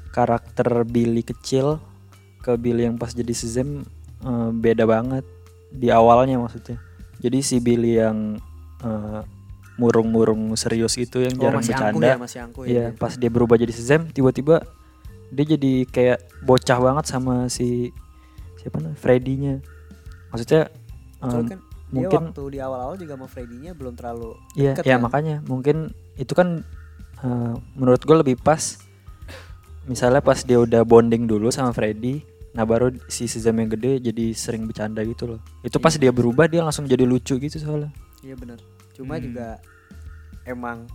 karakter 0.10 0.82
Billy 0.84 1.22
kecil 1.22 1.78
ke 2.40 2.58
Billy 2.58 2.84
yang 2.84 2.98
pas 2.98 3.13
jadi 3.13 3.32
Shazam 3.32 3.86
eh, 4.20 4.50
beda 4.51 4.84
banget 4.84 5.24
di 5.70 5.88
awalnya 5.88 6.36
maksudnya. 6.38 6.82
Jadi 7.20 7.40
si 7.40 7.60
Billy 7.60 7.96
yang 7.96 8.42
eh, 8.82 9.22
murung-murung 9.81 10.53
serius 10.53 10.93
itu 11.01 11.25
yang 11.25 11.33
Oh, 11.35 11.50
jarang 11.50 11.65
masih 11.65 11.73
bercanda. 11.73 12.05
ya, 12.05 12.15
masih 12.21 12.39
angkuh 12.45 12.63
ya. 12.63 12.69
Iya, 12.69 12.85
pas 12.93 13.13
dia 13.17 13.29
berubah 13.33 13.57
jadi 13.57 13.73
Shazam, 13.73 14.13
tiba-tiba 14.13 14.61
dia 15.33 15.45
jadi 15.57 15.73
kayak 15.89 16.19
bocah 16.45 16.77
banget 16.77 17.05
sama 17.09 17.50
si 17.50 17.89
siapa 18.61 18.77
namanya 18.77 19.01
Freddy-nya. 19.01 19.53
Maksudnya 20.29 20.69
em, 21.25 21.50
kan 21.50 21.59
dia 21.91 22.07
mungkin 22.07 22.21
waktu 22.29 22.43
di 22.53 22.59
awal-awal 22.61 22.95
juga 22.95 23.17
sama 23.17 23.27
Freddy-nya 23.27 23.71
belum 23.75 24.00
terlalu 24.00 24.31
iya, 24.55 24.77
ya 24.79 24.95
kan? 24.95 25.03
makanya 25.03 25.43
mungkin 25.43 25.91
itu 26.15 26.31
kan 26.31 26.63
eh, 27.19 27.53
menurut 27.75 28.00
gue 28.00 28.15
lebih 28.15 28.39
pas 28.39 28.79
misalnya 29.89 30.21
pas 30.21 30.39
dia 30.45 30.61
udah 30.61 30.85
bonding 30.85 31.25
dulu 31.25 31.50
sama 31.50 31.73
Freddy, 31.73 32.21
nah 32.53 32.63
baru 32.63 32.93
si 33.09 33.25
Shazam 33.25 33.57
yang 33.57 33.73
gede 33.73 33.97
jadi 34.11 34.25
sering 34.31 34.69
bercanda 34.69 35.01
gitu 35.01 35.25
loh. 35.35 35.39
Itu 35.65 35.81
pas 35.81 35.97
dia 35.97 36.13
berubah 36.13 36.45
dia 36.45 36.61
langsung 36.61 36.85
jadi 36.85 37.01
lucu 37.03 37.41
gitu 37.41 37.57
soalnya. 37.57 37.89
Iya 38.21 38.38
benar. 38.38 38.61
Cuma 38.93 39.15
Hmm. 39.15 39.24
juga 39.24 39.48
emang 40.43 40.86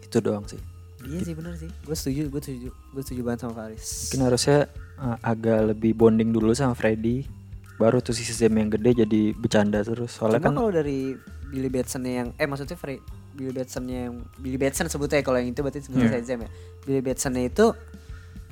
Itu 0.00 0.18
doang 0.18 0.44
sih. 0.44 0.60
iya 1.02 1.20
sih 1.20 1.32
benar 1.32 1.54
sih. 1.54 1.68
Gue 1.82 1.92
setuju, 1.92 2.28
gue 2.28 2.40
setuju, 2.40 2.68
gue 2.70 3.02
setuju 3.02 3.20
banget 3.22 3.40
sama 3.42 3.54
Faris. 3.56 4.08
Mungkin 4.08 4.22
harusnya 4.24 4.58
eh, 4.94 5.16
agak 5.20 5.58
lebih 5.70 5.92
bonding 5.92 6.30
dulu 6.30 6.52
sama 6.52 6.72
Freddy 6.72 7.26
baru 7.74 7.98
tuh 7.98 8.12
si 8.12 8.22
Shazam 8.22 8.54
yang 8.54 8.70
gede 8.70 9.02
jadi 9.02 9.34
bercanda 9.34 9.82
terus 9.82 10.14
soalnya 10.14 10.38
Cuma 10.38 10.46
kan 10.46 10.54
kalau 10.54 10.70
dari 10.70 11.18
Billy 11.44 11.66
Batson 11.66 12.02
yang 12.02 12.30
eh 12.34 12.46
maksudnya 12.46 12.74
Fred 12.74 13.02
Billy 13.34 13.50
Batson 13.50 13.82
yang 13.84 14.22
Billy 14.38 14.54
Batson 14.54 14.86
sebutnya 14.86 15.18
ya, 15.18 15.24
kalau 15.24 15.42
yang 15.42 15.50
itu 15.50 15.58
berarti 15.58 15.82
sebutnya 15.82 16.06
Iya. 16.08 16.22
Shazam 16.22 16.46
ya. 16.46 16.50
Billy 16.86 17.02
Batson 17.02 17.34
itu 17.36 17.66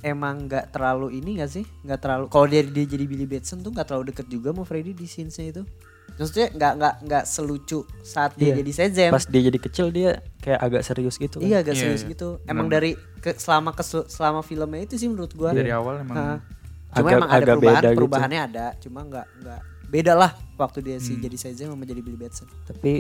emang 0.03 0.51
nggak 0.51 0.75
terlalu 0.75 1.15
ini 1.15 1.39
gak 1.39 1.51
sih? 1.53 1.63
Nggak 1.87 2.01
terlalu 2.03 2.25
kalau 2.27 2.47
dia 2.51 2.67
dia 2.67 2.83
jadi 2.85 3.05
Billy 3.07 3.23
Batson 3.25 3.63
tuh 3.63 3.71
nggak 3.71 3.87
terlalu 3.87 4.11
deket 4.11 4.27
juga 4.27 4.51
sama 4.51 4.67
Freddy 4.67 4.91
di 4.91 5.07
scenes-nya 5.07 5.47
itu. 5.49 5.63
Maksudnya 6.15 6.47
nggak 6.51 6.73
nggak 6.75 6.95
nggak 7.03 7.25
selucu 7.25 7.79
saat 8.01 8.33
dia 8.35 8.51
Iya. 8.51 8.55
jadi 8.61 8.73
Shazam. 8.73 9.11
pas 9.11 9.25
dia 9.25 9.43
jadi 9.43 9.59
kecil 9.59 9.87
dia 9.89 10.11
kayak 10.39 10.61
agak 10.61 10.83
serius 10.83 11.17
gitu 11.17 11.37
kan. 11.37 11.45
Iya 11.45 11.57
agak 11.59 11.73
Iya, 11.73 11.81
serius 11.83 12.03
iya. 12.03 12.11
gitu. 12.11 12.29
Emang 12.45 12.67
Benar. 12.67 12.77
dari 12.79 12.91
ke, 13.19 13.31
selama 13.35 13.71
kesel- 13.71 14.07
selama 14.07 14.41
filmnya 14.41 14.83
itu 14.83 14.95
sih 14.95 15.07
menurut 15.07 15.33
gua. 15.33 15.51
Dari 15.51 15.71
awal 15.71 16.01
emang 16.01 16.15
Hah. 16.15 16.39
Cuma 16.93 17.01
Agak- 17.03 17.17
emang 17.17 17.31
ada 17.31 17.37
agak 17.39 17.47
perubahan, 17.49 17.73
beda 17.75 17.89
gitu. 17.89 17.99
perubahannya 17.99 18.41
ada. 18.43 18.67
Cuma 18.79 18.99
nggak 19.03 19.27
nggak 19.39 19.61
beda 19.89 20.13
lah 20.15 20.31
waktu 20.57 20.79
dia 20.81 20.97
sih 20.99 21.15
Hmm. 21.15 21.23
jadi 21.23 21.37
Shazam 21.39 21.69
sama 21.71 21.85
jadi 21.85 22.01
Billy 22.01 22.17
Batson. 22.17 22.49
Tapi 22.63 22.93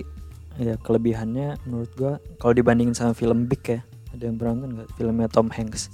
ya 0.55 0.75
kelebihannya 0.77 1.61
menurut 1.63 1.93
gua 1.93 2.13
kalau 2.37 2.53
dibandingin 2.53 2.93
sama 2.93 3.13
film 3.13 3.45
Big 3.45 3.61
ya, 3.63 3.81
ada 4.09 4.23
yang 4.23 4.37
pernah 4.37 4.53
nonton 4.55 4.71
nggak 4.75 4.89
filmnya 4.95 5.29
Tom 5.29 5.49
Hanks. 5.49 5.93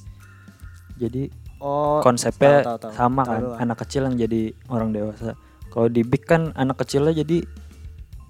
Jadi 0.97 1.31
Oh, 1.59 1.99
konsepnya 1.99 2.63
tahu, 2.63 2.67
tahu, 2.69 2.79
tahu. 2.81 2.93
sama 2.95 3.23
Tahu 3.23 3.29
kan, 3.29 3.41
doang. 3.43 3.59
anak 3.61 3.77
kecil 3.83 4.03
yang 4.05 4.15
jadi 4.17 4.43
orang 4.69 4.91
dewasa. 4.93 5.35
Kalau 5.69 5.87
di 5.87 6.03
Big 6.03 6.25
kan 6.25 6.51
anak 6.53 6.81
kecilnya 6.81 7.13
jadi 7.15 7.45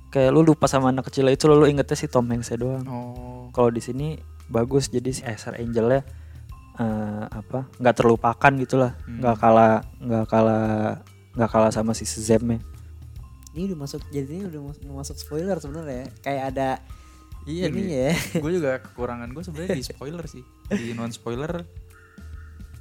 kayak 0.09 0.31
lu 0.31 0.41
lupa 0.43 0.65
sama 0.65 0.89
anak 0.89 1.07
kecilnya 1.07 1.33
itu 1.33 1.47
lu 1.47 1.65
ingetnya 1.65 1.95
si 1.95 2.07
Tom 2.07 2.27
Hanks 2.27 2.51
doang. 2.55 2.85
oh 2.85 3.49
Kalau 3.51 3.69
di 3.69 3.79
sini 3.79 4.17
bagus 4.49 4.89
jadi 4.89 5.11
si 5.11 5.21
Ezra 5.23 5.55
Angelnya 5.55 6.01
eh, 6.75 7.25
apa 7.27 7.69
nggak 7.77 7.95
terlupakan 7.95 8.53
gitulah, 8.57 8.93
Hmm. 9.05 9.21
nggak 9.21 9.37
kalah 9.37 9.75
nggak 9.99 10.25
kalah 10.27 10.69
nggak 11.35 11.51
kalah 11.51 11.71
sama 11.71 11.93
si 11.93 12.03
Shazam 12.03 12.59
Ini 13.49 13.63
udah 13.69 13.79
masuk 13.81 14.01
jadi 14.09 14.29
ini 14.29 14.45
udah 14.47 14.61
mau 14.87 15.03
masuk 15.03 15.19
spoiler 15.19 15.59
sebenarnya. 15.59 16.07
Kayak 16.23 16.45
ada 16.55 16.69
iya 17.45 17.67
ini 17.67 17.81
nih. 17.83 17.89
ya. 17.91 18.13
gue 18.39 18.53
juga 18.55 18.79
kekurangan 18.79 19.29
gue 19.29 19.43
sebenarnya 19.43 19.75
di 19.75 19.85
spoiler 19.85 20.25
sih. 20.25 20.45
Di 20.69 20.93
non 20.93 21.11
spoiler 21.11 21.65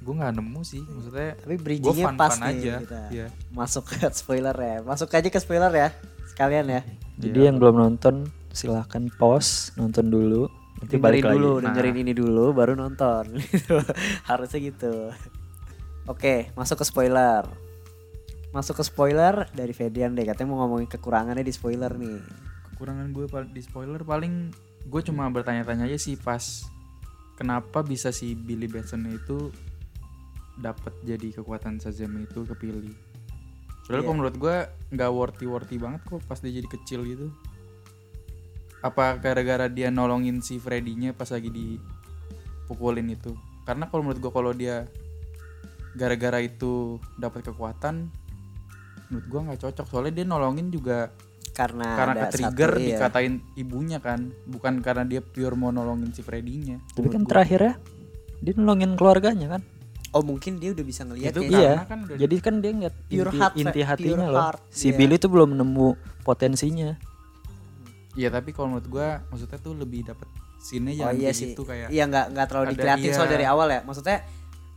gue 0.07 0.15
nggak 0.15 0.33
nemu 0.39 0.61
sih. 0.63 0.79
Maksudnya 0.81 1.35
Tapi 1.35 1.55
bridgingnya 1.59 2.05
fun 2.07 2.15
pas 2.15 2.31
fun 2.31 2.47
nih 2.47 2.55
aja. 2.55 2.75
kita. 2.79 3.01
Iya. 3.11 3.27
Masuk 3.51 3.83
ke 3.83 4.07
spoiler 4.23 4.55
ya. 4.55 4.75
Masuk 4.81 5.11
aja 5.11 5.27
ke 5.27 5.39
spoiler 5.43 5.67
ya. 5.69 5.89
Sekalian 6.31 6.65
ya. 6.71 6.81
Jadi 7.19 7.35
Iya. 7.35 7.47
yang 7.51 7.57
belum 7.59 7.75
nonton 7.75 8.31
silahkan 8.55 9.03
pause 9.19 9.75
nonton 9.75 10.07
dulu 10.07 10.47
nanti 10.79 10.95
balik 10.95 11.21
dengerin 11.21 11.27
lagi. 11.27 11.37
dulu, 11.37 11.51
Nah. 11.53 11.63
dengerin 11.67 11.95
ini 11.99 12.13
dulu 12.15 12.45
baru 12.55 12.73
nonton. 12.73 13.23
Gitu. 13.51 13.75
Harusnya 14.23 14.59
gitu. 14.63 14.93
Oke, 16.07 16.55
masuk 16.55 16.79
ke 16.79 16.85
spoiler. 16.87 17.43
Masuk 18.49 18.79
ke 18.79 18.83
spoiler 18.85 19.43
dari 19.51 19.75
Fedian 19.75 20.15
deh. 20.15 20.23
Katanya 20.23 20.47
mau 20.49 20.63
ngomongin 20.63 20.87
kekurangannya 20.87 21.43
di 21.43 21.51
spoiler 21.51 21.91
nih. 21.91 22.23
Kekurangan 22.71 23.11
gue 23.11 23.25
di 23.51 23.59
spoiler 23.59 24.01
paling 24.01 24.55
gue 24.87 25.01
cuma 25.03 25.27
bertanya-tanya 25.27 25.83
aja 25.83 25.99
sih 25.99 26.15
pas 26.15 26.63
kenapa 27.35 27.83
bisa 27.83 28.07
si 28.09 28.33
Billy 28.33 28.65
Batson 28.65 29.03
itu 29.11 29.51
dapat 30.57 30.93
jadi 31.05 31.37
kekuatan 31.41 31.77
Shazam 31.77 32.17
itu 32.17 32.43
kepilih. 32.45 32.93
Padahal 33.87 34.03
Iya. 34.03 34.07
kalau 34.09 34.17
menurut 34.19 34.35
gue 34.35 34.55
nggak 34.91 35.11
worthy 35.15 35.45
worthy 35.47 35.77
banget 35.79 36.01
kok 36.03 36.19
pas 36.27 36.41
dia 36.43 36.51
jadi 36.51 36.67
kecil 36.67 37.07
gitu. 37.07 37.27
Apa 38.83 39.17
gara-gara 39.17 39.71
dia 39.71 39.87
nolongin 39.89 40.43
si 40.43 40.59
Freddy-nya 40.59 41.15
pas 41.15 41.29
lagi 41.31 41.49
dipukulin 41.49 43.07
itu? 43.09 43.31
Karena 43.63 43.87
kalau 43.87 44.03
menurut 44.03 44.19
gue 44.19 44.31
kalau 44.31 44.51
dia 44.51 44.85
gara-gara 45.97 46.43
itu 46.43 47.01
dapat 47.17 47.47
kekuatan, 47.47 48.11
menurut 49.09 49.25
gue 49.25 49.39
nggak 49.49 49.59
cocok. 49.65 49.85
Soalnya 49.87 50.13
dia 50.21 50.25
nolongin 50.27 50.69
juga 50.69 51.09
Karena, 51.57 51.97
karena 51.97 52.13
ada 52.13 52.25
ke 52.29 52.37
trigger 52.37 52.69
satu, 52.69 52.83
iya. 52.85 52.89
dikatain 53.01 53.33
ibunya 53.57 53.97
kan 53.97 54.29
bukan 54.45 54.77
karena 54.85 55.09
dia 55.09 55.25
pure 55.25 55.57
mau 55.57 55.73
nolongin 55.73 56.13
si 56.13 56.21
Freddy-nya 56.21 56.77
Tapi 56.93 57.09
kan 57.09 57.25
Menurut 57.25 57.33
terakhir 57.33 57.59
ya 57.65 57.73
dia 58.45 58.53
nolongin 58.53 58.93
keluarganya 58.93 59.57
kan. 59.57 59.61
Oh 60.09 60.21
mungkin 60.21 60.55
dia 60.55 60.71
udah 60.71 60.81
bisa 60.81 61.03
ngeliat 61.03 61.29
Itu 61.29 61.41
ya. 61.43 61.49
Karena 61.49 61.59
iya. 61.59 61.73
kan 61.83 61.99
udah- 62.01 62.17
Jadi 62.17 62.35
kan 62.37 62.53
dia 62.57 62.71
ngeliat 62.71 62.95
Pure 63.01 63.27
inti, 63.27 63.37
heart, 63.37 63.53
inti 63.55 63.69
pure 63.75 63.87
hatinya 63.87 64.25
loh. 64.25 64.39
heart, 64.41 64.59
Si 64.69 64.87
iya. 64.87 64.95
Billy 64.95 65.15
tuh 65.17 65.29
belum 65.29 65.49
nemu 65.53 65.89
potensinya. 66.21 66.95
iya 68.13 68.29
tapi 68.29 68.49
kalau 68.49 68.67
menurut 68.71 68.87
gua 68.87 69.21
maksudnya 69.27 69.57
tuh 69.57 69.73
lebih 69.73 70.01
dapet 70.03 70.25
scene 70.57 70.89
Oh 70.89 70.93
jangan 70.97 71.13
iya 71.13 71.21
kayak 71.23 71.35
sih. 71.35 71.47
gitu 71.47 71.61
kayak 71.63 71.87
Iya 71.87 72.03
nggak 72.03 72.25
nggak 72.31 72.45
terlalu 72.47 72.65
dikeliatin 72.73 73.11
soal 73.11 73.23
iya. 73.23 73.31
dari 73.31 73.45
awal 73.45 73.67
ya. 73.67 73.79
Maksudnya 73.83 74.17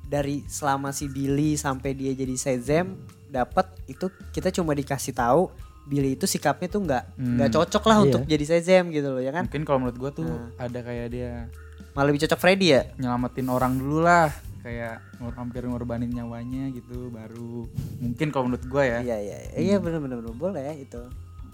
dari 0.05 0.37
selama 0.45 0.91
si 0.91 1.07
Billy 1.07 1.57
sampai 1.57 1.95
dia 1.95 2.13
jadi 2.13 2.35
Shazam 2.35 3.01
dapat 3.27 3.65
itu 3.87 4.07
kita 4.29 4.51
cuma 4.51 4.75
dikasih 4.75 5.15
tahu 5.15 5.49
Billy 5.83 6.15
itu 6.15 6.27
sikapnya 6.27 6.69
tuh 6.69 6.83
nggak 6.83 7.05
Hmm. 7.15 7.39
nggak 7.39 7.51
cocok 7.51 7.85
lah 7.87 7.97
Iya. 7.97 8.05
untuk 8.05 8.23
jadi 8.25 8.45
Shazam 8.45 8.85
gitu 8.91 9.09
loh 9.09 9.19
ya 9.19 9.33
kan. 9.33 9.47
mungkin 9.47 9.65
kalau 9.65 9.79
menurut 9.81 9.97
gua 9.97 10.11
tuh 10.13 10.27
Nah. 10.27 10.53
ada 10.61 10.79
kayak 10.79 11.09
dia 11.09 11.49
Malah 11.91 12.07
lebih 12.07 12.23
cocok 12.23 12.39
Freddy 12.39 12.67
ya. 12.69 12.87
nyelamatin 12.97 13.49
orang 13.49 13.73
dulu 13.75 13.99
lah 14.01 14.29
kayak 14.61 15.01
ngor 15.17 15.33
hampir 15.33 15.63
ngorbanin 15.63 16.09
nyawanya 16.09 16.69
gitu 16.71 17.09
baru 17.09 17.65
mungkin 17.97 18.29
kalau 18.29 18.45
menurut 18.47 18.63
gue 18.63 18.83
ya 18.83 18.99
Iya 19.01 19.17
iya 19.19 19.37
iya, 19.47 19.59
iya 19.59 19.77
bener 19.77 19.99
bener 19.99 20.19
bener 20.19 20.33
boleh 20.33 20.61
ya 20.63 20.75
itu 20.75 21.01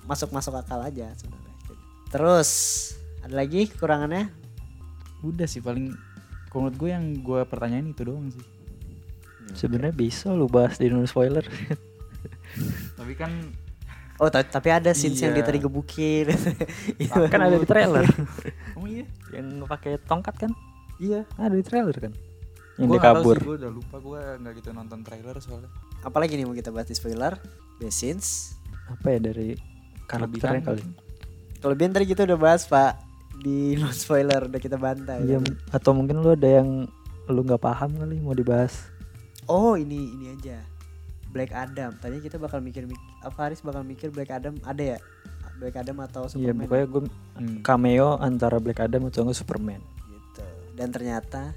masuk 0.04 0.30
masuk 0.30 0.54
akal 0.54 0.78
aja 0.80 1.10
sebenarnya. 1.14 1.54
Terus 2.08 2.50
ada 3.20 3.34
lagi 3.36 3.66
kekurangannya? 3.66 4.30
udah 5.18 5.44
sih 5.44 5.58
paling 5.58 5.90
kalau 6.46 6.66
menurut 6.66 6.76
gue 6.76 6.88
yang 6.88 7.04
gue 7.16 7.40
pertanyain 7.44 7.82
itu 7.84 8.02
doang 8.02 8.28
sih 8.28 8.44
Sebenarnya 9.48 9.90
bisa 9.92 10.30
lu 10.30 10.46
bahas 10.46 10.75
di 10.75 10.86
non 10.86 11.02
spoiler. 11.04 11.42
tapi 12.98 13.14
kan 13.14 13.30
Oh 14.16 14.26
ta- 14.26 14.40
tapi 14.42 14.72
ada 14.72 14.90
scenes 14.90 15.20
yang 15.20 15.30
dia 15.30 15.40
Iya. 15.40 15.46
tadi 15.46 15.58
gebukin. 15.60 16.26
kan 17.32 17.40
ada 17.42 17.54
di 17.54 17.64
trailer. 17.64 18.08
oh 18.75 18.84
iya 18.84 19.04
yang 19.30 19.60
pakai 19.62 20.00
tongkat 20.00 20.34
kan? 20.38 20.50
iya 20.96 21.28
Ada 21.36 21.52
di 21.52 21.60
trailer 21.60 21.92
kan? 21.92 22.12
Yang 22.76 22.87
Gua 22.87 22.92
dia 22.92 22.99
nggak 22.99 23.04
tahu 23.06 23.16
kabur. 23.18 23.37
sih, 23.37 23.42
gue 23.42 23.56
udah 23.56 23.73
lupa 23.73 23.97
gue 23.99 24.21
nggak 24.37 24.52
gitu 24.54 24.68
nonton 24.71 24.99
trailer 25.00 25.37
soalnya 25.38 25.71
Apalagi 26.02 26.37
nih 26.37 26.45
mau 26.45 26.52
kita 26.52 26.68
bahas 26.68 26.87
di 26.87 26.95
spoiler? 26.95 27.35
Scenes. 27.83 28.56
Apa 28.87 29.06
ya 29.11 29.18
dari 29.23 29.56
karakternya 30.04 30.62
kali? 30.62 30.83
Kelebihan 31.56 31.90
tadi 31.90 32.06
kita 32.06 32.23
udah 32.23 32.37
bahas 32.37 32.62
pak 32.64 33.00
di 33.38 33.75
non 33.75 33.92
spoiler 33.92 34.45
udah 34.45 34.61
kita 34.61 34.76
bantai. 34.76 35.25
Iya, 35.25 35.40
atau 35.71 35.92
mungkin 35.92 36.21
lu 36.21 36.30
ada 36.30 36.47
yang 36.47 36.85
lu 37.26 37.40
nggak 37.42 37.59
paham 37.59 37.97
kali 37.97 38.16
mau 38.16 38.33
dibahas. 38.33 38.87
Oh 39.45 39.75
ini 39.75 40.11
ini 40.11 40.26
aja. 40.33 40.61
Black 41.28 41.50
Adam. 41.50 41.92
Tadinya 41.95 42.23
kita 42.23 42.37
bakal 42.37 42.61
mikir 42.61 42.85
mik 42.85 42.97
apa 43.21 43.37
Haris 43.42 43.61
bakal 43.61 43.83
mikir 43.83 44.09
Black 44.09 44.30
Adam 44.30 44.56
ada 44.62 44.95
ya? 44.95 44.99
Black 45.56 45.75
Adam 45.75 45.97
atau 46.00 46.28
Iya, 46.28 46.52
Superman? 46.52 46.61
pokoknya 46.62 46.87
gue 46.87 47.02
Hmm. 47.35 47.59
cameo 47.61 48.16
antara 48.16 48.56
Black 48.56 48.78
Adam 48.78 49.06
atau 49.06 49.26
Superman. 49.30 49.80
gitu. 50.06 50.45
Dan 50.73 50.88
ternyata 50.90 51.52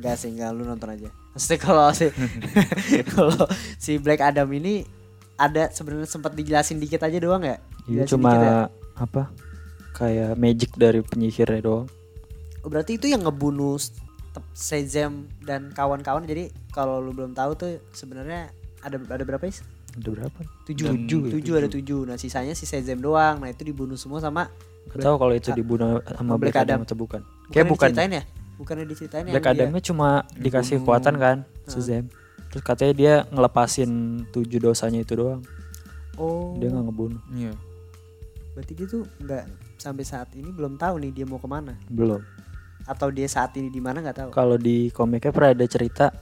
enggak 0.00 0.16
sih 0.16 0.32
enggak 0.32 0.50
lu 0.56 0.64
nonton 0.64 0.88
aja. 0.88 1.12
Maksudnya 1.30 1.60
kalau 1.60 1.84
si 1.92 2.08
kalau 3.14 3.44
si 3.76 4.00
Black 4.00 4.24
Adam 4.24 4.48
ini 4.50 4.82
ada 5.36 5.68
sebenarnya 5.68 6.08
sempat 6.08 6.32
dijelasin 6.32 6.80
dikit 6.80 7.00
aja 7.00 7.16
doang 7.16 7.44
ya? 7.44 7.60
Iya, 7.84 8.08
cuma 8.08 8.32
ya? 8.34 8.56
apa? 8.96 9.28
Kayak 9.92 10.36
magic 10.36 10.72
dari 10.76 11.04
penyihirnya 11.04 11.60
doang. 11.60 11.86
Oh, 12.60 12.68
berarti 12.68 12.96
itu 12.96 13.08
yang 13.08 13.24
ngebunuh 13.24 13.76
S- 13.76 13.92
Tep- 14.30 14.52
Shazam 14.52 15.26
dan 15.42 15.72
kawan-kawan. 15.72 16.22
Jadi 16.24 16.48
kalau 16.70 17.00
lu 17.00 17.10
belum 17.10 17.32
tahu 17.32 17.56
tuh 17.56 17.70
sebenarnya 17.90 18.52
ada 18.80 18.96
ada 18.96 19.24
berapa 19.24 19.42
sih? 19.48 19.64
Ada 19.96 20.08
berapa? 20.08 20.38
Tujuh, 20.64 20.86
Dan- 20.86 20.96
tujuh, 21.04 21.20
tujuh 21.34 21.54
ada 21.56 21.68
tujuh. 21.68 22.00
Nah 22.04 22.16
sisanya 22.16 22.52
si 22.54 22.64
Shazam 22.64 23.00
doang. 23.00 23.40
Nah 23.40 23.48
itu 23.48 23.64
dibunuh 23.64 23.96
semua 23.96 24.20
sama 24.20 24.48
Gak 24.90 25.04
tahu 25.04 25.16
kalau 25.20 25.34
itu 25.36 25.50
dibunuh 25.52 26.00
sama 26.04 26.34
Black 26.40 26.56
Black, 26.56 26.64
Adam. 26.64 26.78
Adam. 26.80 26.86
atau 26.88 26.96
bukan. 26.96 27.20
Kayak 27.52 27.66
bukan. 27.68 27.90
ya? 27.92 28.22
Bukannya 28.60 28.84
diceritain 28.84 29.24
ya? 29.24 29.32
Black 29.32 29.40
yang 29.42 29.54
dia- 29.54 29.64
Adamnya 29.64 29.82
cuma 29.82 30.08
dikasih 30.30 30.76
ngebunuh. 30.76 30.84
kekuatan 30.84 31.14
kan, 31.16 31.36
Ah. 31.42 31.70
Shazam. 31.70 32.04
Terus 32.46 32.62
katanya 32.62 32.92
dia 32.92 33.14
ngelepasin 33.26 33.90
tujuh 34.28 34.60
dosanya 34.60 35.00
itu 35.00 35.14
doang. 35.14 35.40
Oh. 36.14 36.52
Dia 36.54 36.68
nggak 36.68 36.84
ngebunuh. 36.84 37.20
iya 37.32 37.54
Berarti 38.52 38.72
dia 38.74 38.84
tuh 38.84 39.06
nggak 39.16 39.44
sampai 39.76 40.04
saat 40.04 40.28
ini 40.34 40.50
belum 40.50 40.76
tahu 40.76 41.00
nih 41.00 41.12
dia 41.12 41.24
mau 41.24 41.38
ke 41.38 41.46
mana 41.46 41.72
Belum. 41.86 42.20
atau 42.82 43.08
dia 43.08 43.24
saat 43.24 43.54
ini 43.54 43.68
di 43.68 43.78
mana 43.78 44.02
nggak 44.02 44.18
tahu. 44.18 44.30
Kalau 44.30 44.56
di 44.56 44.90
komiknya 44.90 45.30
pernah 45.30 45.50
ada 45.50 45.64
cerita. 45.64 46.12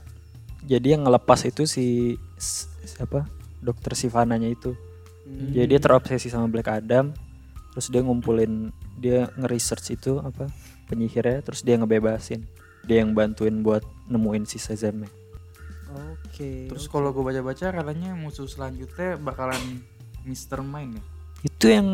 Jadi 0.61 0.87
yang 0.89 1.03
ngelepas 1.03 1.43
itu 1.43 1.65
si 1.65 2.15
siapa? 2.79 3.25
Dokter 3.59 3.91
Sivananya 3.91 4.47
itu. 4.47 4.71
Hmm. 5.25 5.51
Jadi 5.51 5.65
dia 5.67 5.79
terobsesi 5.79 6.29
sama 6.29 6.47
Black 6.47 6.69
Adam. 6.69 7.11
Terus 7.69 7.87
dia 7.87 7.99
ngumpulin 7.99 8.69
dia 8.95 9.27
nge-research 9.33 9.93
itu 9.93 10.17
apa 10.17 10.47
penyihirnya 10.89 11.45
terus 11.45 11.61
dia 11.61 11.77
ngebebasin. 11.77 12.41
Dia 12.83 13.05
yang 13.05 13.13
bantuin 13.13 13.61
buat 13.61 13.85
nemuin 14.09 14.49
si 14.49 14.57
Shazamnya. 14.57 15.07
Oke. 15.89 16.69
terus 16.69 16.85
kalau 16.85 17.09
gue 17.09 17.25
baca-baca 17.25 17.73
katanya 17.73 18.13
musuh 18.13 18.45
selanjutnya 18.45 19.17
bakalan 19.17 19.81
Mr. 20.21 20.61
Mind 20.61 21.01
ya 21.01 21.03
Itu 21.41 21.65
yang 21.65 21.87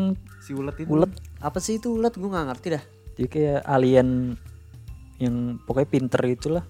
si 0.44 0.52
ulet 0.52 0.76
itu 0.84 0.92
ulet 0.92 1.08
Apa 1.40 1.56
sih 1.58 1.80
itu 1.80 1.96
ulet? 1.96 2.12
Gue 2.12 2.28
nggak 2.28 2.46
ngerti 2.52 2.68
dah. 2.76 2.84
dia 3.16 3.26
kayak 3.26 3.60
alien 3.64 4.36
yang 5.16 5.56
pokoknya 5.64 5.88
pinter 5.88 6.20
itulah. 6.28 6.64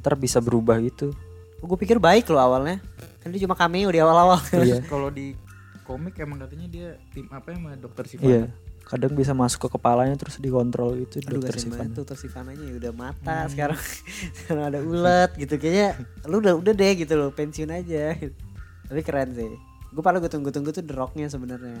Ntar 0.00 0.16
bisa 0.16 0.40
berubah 0.40 0.80
gitu. 0.80 1.12
gue 1.60 1.78
pikir 1.78 2.00
baik 2.00 2.26
loh 2.32 2.40
awalnya. 2.40 2.80
Kan 3.20 3.30
dia 3.30 3.44
cuma 3.44 3.54
cameo 3.54 3.92
di 3.92 4.00
awal-awal. 4.00 4.40
iya. 4.64 4.80
kalau 4.88 5.12
di 5.12 5.36
komik 5.84 6.16
emang 6.18 6.40
katanya 6.40 6.66
dia 6.66 6.88
tim 7.12 7.28
apa 7.28 7.52
ya 7.52 7.56
sama 7.60 7.70
dokter 7.76 8.04
Sivana 8.08 8.26
Iya. 8.26 8.44
Kadang 8.82 9.12
bisa 9.16 9.32
masuk 9.32 9.66
ke 9.66 9.68
kepalanya 9.78 10.16
terus 10.20 10.36
dikontrol 10.36 11.00
itu 11.00 11.22
Aduh 11.24 11.40
dokter 11.40 11.56
banget 11.70 11.96
dokter 11.96 12.16
Sivananya 12.18 12.64
ya 12.66 12.74
udah 12.76 12.92
mata 12.92 13.48
sekarang 13.48 13.80
sekarang 14.42 14.64
ada 14.68 14.80
ulet 14.84 15.30
gitu 15.40 15.54
kayaknya 15.56 15.96
lu 16.28 16.44
udah 16.44 16.54
udah 16.60 16.72
deh 16.76 16.92
gitu 16.98 17.14
loh 17.16 17.32
pensiun 17.32 17.72
aja 17.72 18.12
tapi 18.88 19.00
keren 19.00 19.32
sih 19.32 19.48
gue 19.92 20.02
paling 20.02 20.20
gue 20.20 20.28
tunggu-tunggu 20.32 20.72
tuh 20.72 20.84
The 20.84 20.94
Rocknya 20.96 21.28
sebenarnya 21.28 21.80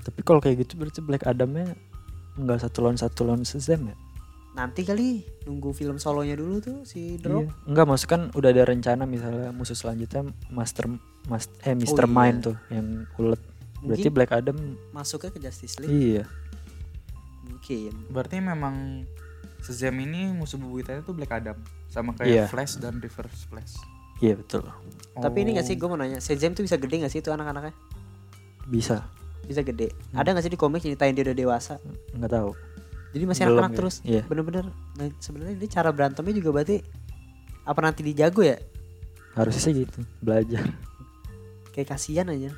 Tapi 0.00 0.20
kalau 0.24 0.40
kayak 0.40 0.64
gitu 0.64 0.80
berarti 0.80 1.00
Black 1.04 1.28
Adamnya 1.28 1.76
nggak 2.40 2.64
satu 2.64 2.84
lawan 2.84 2.96
satu 2.96 3.28
lawan 3.28 3.44
Shazam 3.44 3.92
ya? 3.92 3.96
nanti 4.50 4.82
kali 4.82 5.22
nunggu 5.46 5.70
film 5.70 6.02
solonya 6.02 6.34
dulu 6.34 6.58
tuh 6.58 6.76
si 6.82 7.16
The 7.22 7.28
Rock 7.30 7.46
Iya. 7.46 7.52
Enggak 7.70 7.86
maksud 7.86 8.06
kan 8.10 8.22
udah 8.34 8.50
ada 8.50 8.62
rencana 8.66 9.02
misalnya 9.06 9.54
musuh 9.54 9.78
selanjutnya 9.78 10.26
Master 10.50 10.90
Mas 11.30 11.46
eh 11.62 11.76
Mr. 11.76 12.04
iya. 12.04 12.10
Mind 12.10 12.38
tuh 12.50 12.56
yang 12.72 13.06
ulet. 13.20 13.40
Berarti 13.80 13.88
Mungkin- 14.02 14.12
Black 14.12 14.30
Adam 14.30 14.56
masuknya 14.90 15.30
ke 15.30 15.40
Justice 15.40 15.76
League 15.78 15.88
iya. 15.88 16.24
mungkin 17.42 17.92
berarti 18.08 18.36
memang 18.38 19.04
Shazam 19.60 19.96
ini 19.98 20.28
musuh 20.30 20.56
bebuyutannya 20.56 21.00
tuh 21.00 21.12
Black 21.12 21.32
Adam 21.34 21.56
sama 21.86 22.12
Iya. 22.18 22.44
kayak 22.44 22.46
Flash 22.48 22.76
dan 22.76 22.96
Reverse 22.96 23.44
Flash 23.46 23.74
Iya 24.18 24.36
betul. 24.36 24.64
tapi 25.14 25.36
ini 25.42 25.54
gak 25.54 25.64
sih 25.64 25.74
Oh. 25.74 25.78
gue 25.78 25.88
mau 25.88 25.98
nanya 25.98 26.16
Shazam 26.18 26.52
tuh 26.52 26.60
bisa 26.60 26.76
gede 26.76 26.96
gak 26.98 27.08
sih 27.08 27.18
itu 27.18 27.28
anak-anaknya 27.28 27.72
Bisa. 28.66 29.04
bisa 29.42 29.60
gede 29.60 29.92
ada 30.10 30.28
gak 30.30 30.42
sih 30.42 30.50
di 30.50 30.56
komik 30.56 30.80
ceritain 30.80 31.12
dia 31.12 31.22
udah 31.22 31.32
dewasa 31.34 31.80
Nggak 32.12 32.30
tahu. 32.30 32.50
jadi 33.10 33.24
masih 33.26 33.42
Belum 33.42 33.52
anak-anak 33.54 33.70
ya? 33.70 33.76
terus 33.76 33.94
Iya. 34.02 34.22
bener-bener 34.22 34.64
nah, 34.94 35.08
sebenarnya 35.18 35.56
dia 35.56 35.68
cara 35.70 35.88
berantemnya 35.90 36.34
juga 36.34 36.50
berarti 36.52 36.76
apa 37.62 37.80
nanti 37.80 38.00
dijago 38.02 38.40
ya 38.42 38.60
Harusnya 39.30 39.62
sih 39.62 39.74
gitu. 39.78 40.00
Belajar. 40.18 40.68
kayak 41.70 41.88
kasihan 41.88 42.26
aja 42.26 42.50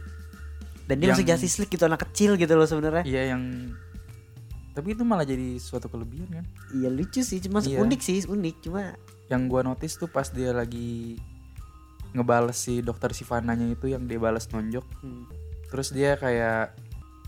dan 0.85 0.95
dia 0.97 1.07
Yang- 1.09 1.17
masuk 1.17 1.29
Justice 1.29 1.57
League 1.59 1.73
gitu 1.73 1.85
anak 1.85 2.01
kecil 2.05 2.31
gitu 2.35 2.53
loh 2.53 2.65
sebenarnya. 2.65 3.05
Iya 3.05 3.23
yang 3.33 3.43
tapi 4.73 4.97
itu 4.97 5.05
malah 5.05 5.23
jadi 5.23 5.57
suatu 5.57 5.87
kelebihan 5.87 6.33
kan? 6.33 6.45
Iya 6.73 6.89
lucu 6.89 7.21
sih 7.21 7.39
cuma 7.39 7.61
Iya. 7.61 7.79
unik 7.79 8.01
sih 8.01 8.25
unik 8.25 8.57
cuma 8.63 8.97
yang 9.29 9.45
gua 9.45 9.61
notice 9.61 9.95
tuh 9.95 10.09
pas 10.09 10.25
dia 10.27 10.51
lagi 10.51 11.21
ngebales 12.13 12.57
si 12.59 12.81
dokter 12.81 13.13
Sivananya 13.13 13.69
itu 13.69 13.87
yang 13.87 14.05
dia 14.05 14.17
balas 14.17 14.49
nonjok. 14.49 14.85
Hmm, 15.01 15.25
terus 15.69 15.89
dia 15.91 16.17
kayak 16.17 16.73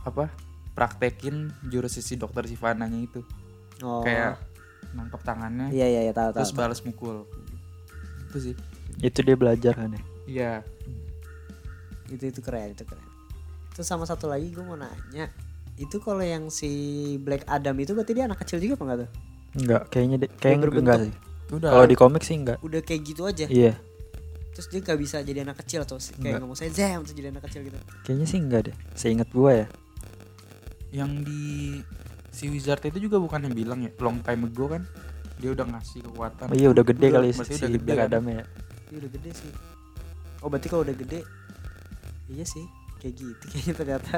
apa 0.02 0.28
praktekin 0.72 1.52
jurus 1.64 1.96
si 1.96 2.16
dokter 2.16 2.44
Sivananya 2.44 2.96
itu. 2.98 3.20
Oh. 3.80 4.00
Kayak 4.00 4.40
nangkep 4.94 5.20
tangannya 5.20 5.68
iya 5.68 5.90
iya 5.90 6.00
iya 6.02 6.12
tahu 6.12 6.30
terus 6.32 6.48
tahu. 6.48 6.58
balas 6.60 6.80
mukul. 6.80 7.28
Itu 8.28 8.38
sih. 8.40 8.54
Itu 8.98 9.20
dia 9.20 9.36
belajar 9.36 9.74
kan 9.74 9.92
ya. 9.92 10.02
iya. 10.24 10.52
Itu 12.06 12.24
itu 12.24 12.40
keren 12.40 12.72
itu 12.72 12.84
keren 12.84 13.03
terus 13.74 13.84
sama 13.84 14.04
satu 14.04 14.24
lagi 14.24 14.48
gue 14.48 14.62
mau 14.62 14.74
nanya 14.74 15.26
itu 15.74 15.98
kalau 15.98 16.22
yang 16.22 16.46
si 16.48 16.70
Black 17.18 17.42
Adam 17.44 17.74
itu 17.76 17.90
berarti 17.90 18.12
dia 18.12 18.24
anak 18.24 18.38
kecil 18.40 18.58
juga 18.58 18.74
apa 18.74 18.84
enggak 18.84 18.98
tuh 19.00 19.10
Enggak, 19.54 19.82
kayaknya 19.88 20.16
deh, 20.18 20.30
kayaknya 20.32 20.62
berbentuk. 20.64 20.82
enggak 20.82 20.98
sih. 21.00 21.12
udah 21.52 21.70
Kalau 21.70 21.86
di 21.86 21.96
komik 21.96 22.22
sih 22.22 22.36
enggak. 22.36 22.58
udah 22.60 22.80
kayak 22.80 23.02
gitu 23.04 23.22
aja 23.24 23.46
Iya, 23.46 23.74
terus 24.50 24.66
dia 24.66 24.80
gak 24.80 24.98
bisa 24.98 25.16
jadi 25.20 25.42
anak 25.42 25.58
kecil 25.60 25.82
atau 25.82 25.98
si- 25.98 26.10
Enggak. 26.12 26.22
kayak 26.24 26.40
ngomong 26.40 26.58
saya 26.58 26.70
terus 26.72 27.10
jadi 27.12 27.28
anak 27.28 27.42
kecil 27.44 27.60
gitu 27.62 27.78
kayaknya 28.02 28.26
sih 28.26 28.38
enggak 28.40 28.60
deh. 28.66 28.76
Seingat 28.92 29.28
gua 29.30 29.50
ya. 29.56 29.66
yang 30.90 31.10
di 31.20 31.82
si 32.30 32.46
wizard 32.46 32.82
itu 32.84 32.98
juga 33.00 33.18
bukan 33.18 33.42
yang 33.42 33.54
bilang 33.54 33.78
ya 33.80 33.90
long 33.98 34.18
time 34.20 34.42
ago 34.44 34.66
kan 34.68 34.82
dia 35.36 35.50
udah 35.50 35.66
ngasih 35.68 36.02
kekuatan 36.02 36.46
Oh 36.46 36.54
iya 36.54 36.70
udah 36.70 36.84
gede 36.84 37.06
kali 37.08 37.28
si 37.30 37.42
udah 37.42 37.66
gede 37.68 37.78
Black 37.80 37.98
kan? 38.00 38.06
Adam 38.08 38.24
ya. 38.28 38.42
Iya 38.88 38.96
udah 38.96 39.10
gede 39.10 39.30
sih. 39.32 39.50
Oh 40.38 40.46
berarti 40.46 40.66
kalau 40.66 40.82
udah 40.82 40.94
gede, 40.94 41.20
iya 42.28 42.42
sih 42.44 42.62
kayak 43.04 43.14
gitu 43.14 43.44
kayaknya 43.52 43.74
ternyata 43.74 44.14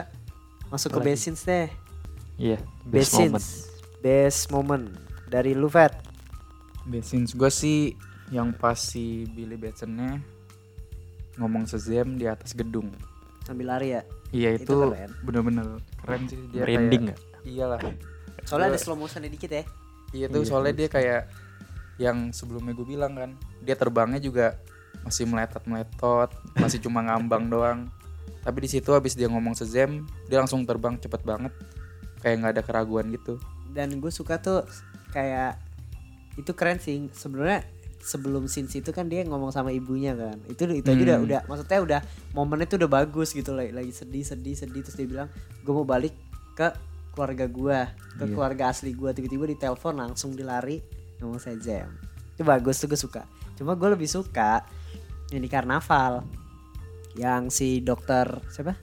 masuk 0.67 0.89
ke 0.89 0.95
Apalagi? 0.95 1.11
best 1.11 1.23
scenes 1.23 1.43
deh. 1.43 1.69
Iya, 2.37 2.59
Best, 2.85 2.87
best 2.87 3.13
moment. 3.17 3.47
best 3.99 4.41
moment 4.49 4.87
dari 5.27 5.51
lu 5.53 5.67
Fat. 5.67 5.91
Best 6.85 7.11
scenes 7.11 7.33
gue 7.33 7.51
sih 7.51 7.97
yang 8.29 8.53
pas 8.53 8.75
si 8.75 9.27
Billy 9.27 9.55
Batsonnya 9.55 10.23
ngomong 11.37 11.65
sezem 11.65 12.15
di 12.15 12.25
atas 12.25 12.53
gedung 12.53 12.89
sambil 13.43 13.69
lari 13.69 13.93
ya. 13.93 14.03
iya 14.31 14.51
Itu 14.53 14.67
itu, 14.67 14.77
keren. 14.85 15.11
bener-bener 15.23 15.67
keren 15.97 16.23
sih 16.27 16.39
dia 16.49 16.63
Merinding 16.63 17.03
kayak, 17.05 17.15
nggak? 17.15 17.19
iyalah 17.45 17.81
Soalnya 18.43 18.69
ada 18.69 18.79
slow 18.79 18.95
motionnya 18.97 19.27
dikit 19.29 19.51
ya. 19.51 19.63
iya 20.11 20.27
tuh 20.27 20.43
Iya, 20.43 20.49
soalnya 20.49 20.73
bagus. 20.73 20.81
dia 20.81 20.89
kayak 20.91 21.23
yang 21.97 22.19
sebelumnya 22.31 22.73
gue 22.73 22.87
bilang 22.87 23.13
kan 23.15 23.31
dia 23.61 23.73
terbangnya 23.73 24.19
juga 24.19 24.59
masih 25.01 25.25
meletot 25.25 25.63
meletot 25.65 26.29
masih 26.55 26.79
cuma 26.79 27.01
ngambang 27.01 27.47
doang 27.55 27.87
tapi 28.47 28.63
di 28.63 28.71
situ 28.71 28.95
habis 28.95 29.19
dia 29.19 29.27
ngomong 29.27 29.59
sezem 29.59 30.07
dia 30.31 30.39
langsung 30.39 30.63
terbang 30.63 30.95
cepet 30.97 31.27
banget. 31.27 31.51
Kayak 32.23 32.37
nggak 32.39 32.53
ada 32.55 32.63
keraguan 32.63 33.11
gitu. 33.11 33.43
Dan 33.75 33.99
gue 33.99 34.09
suka 34.09 34.39
tuh 34.39 34.63
kayak 35.11 35.59
itu 36.39 36.55
keren 36.55 36.79
sih. 36.79 37.11
Sebenarnya 37.11 37.67
sebelum 37.99 38.47
scenes 38.47 38.71
itu 38.79 38.95
kan 38.95 39.11
dia 39.11 39.27
ngomong 39.27 39.51
sama 39.51 39.75
ibunya 39.75 40.15
kan. 40.15 40.39
Itu 40.47 40.71
itu 40.71 40.87
aja 40.87 41.03
udah 41.03 41.17
Hmm. 41.19 41.27
udah 41.27 41.41
maksudnya 41.51 41.81
udah 41.83 42.01
momennya 42.33 42.71
tuh 42.71 42.79
udah 42.87 42.91
bagus 43.03 43.35
gitu. 43.35 43.51
Lagi 43.51 43.75
lagi 43.75 43.91
sedih 43.91 44.23
sedih 44.23 44.55
sedih. 44.55 44.81
Terus 44.87 44.95
dia 44.95 45.09
bilang 45.11 45.29
gue 45.61 45.73
mau 45.75 45.83
balik 45.83 46.15
ke 46.55 46.71
keluarga 47.13 47.49
gua 47.51 47.81
ke 48.15 48.25
Iya. 48.25 48.33
keluarga 48.33 48.63
asli 48.71 48.95
gua. 48.95 49.11
Tiba-tiba 49.11 49.51
ditelepon 49.51 49.99
langsung 49.99 50.39
dilari 50.39 50.79
ngomong 51.19 51.41
saya 51.43 51.59
jam 51.59 51.89
itu 52.37 52.45
bagus 52.45 52.77
tuh 52.77 52.93
gue 52.93 53.01
suka. 53.01 53.25
Cuma 53.57 53.73
gue 53.73 53.89
lebih 53.89 54.05
suka 54.05 54.61
ini 55.33 55.49
karnaval 55.49 56.21
yang 57.17 57.49
si 57.49 57.81
dokter 57.81 58.29
siapa? 58.53 58.77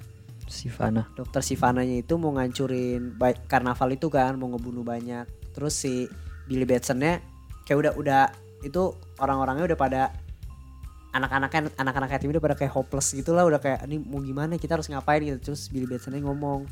Sivana. 0.49 1.09
dokter 1.17 1.41
Sivananya 1.41 1.97
itu 1.97 2.13
mau 2.21 2.29
ngancurin 2.37 3.17
ba- 3.17 3.37
karnaval 3.49 3.95
itu 3.95 4.11
kan 4.13 4.37
mau 4.37 4.53
ngebunuh 4.53 4.85
banyak. 4.85 5.25
Terus 5.55 5.73
si 5.73 6.05
Billy 6.45 6.67
Batsonnya 6.67 7.23
kayak 7.65 7.77
udah 7.79 7.93
udah 7.97 8.23
itu 8.61 8.93
orang-orangnya 9.17 9.65
udah 9.73 9.79
pada 9.79 10.01
anak-anaknya 11.13 11.73
anak-anak 11.77 12.09
yatim 12.17 12.33
udah 12.33 12.43
pada 12.43 12.55
kayak 12.57 12.73
hopeless 12.73 13.13
gitu 13.13 13.37
lah 13.37 13.45
udah 13.45 13.57
kayak 13.61 13.85
ini 13.89 13.97
mau 14.01 14.21
gimana? 14.21 14.57
Kita 14.61 14.77
harus 14.77 14.89
ngapain? 14.89 15.25
gitu. 15.25 15.53
Terus 15.53 15.69
Billy 15.73 15.89
Batsonnya 15.89 16.21
ngomong 16.21 16.69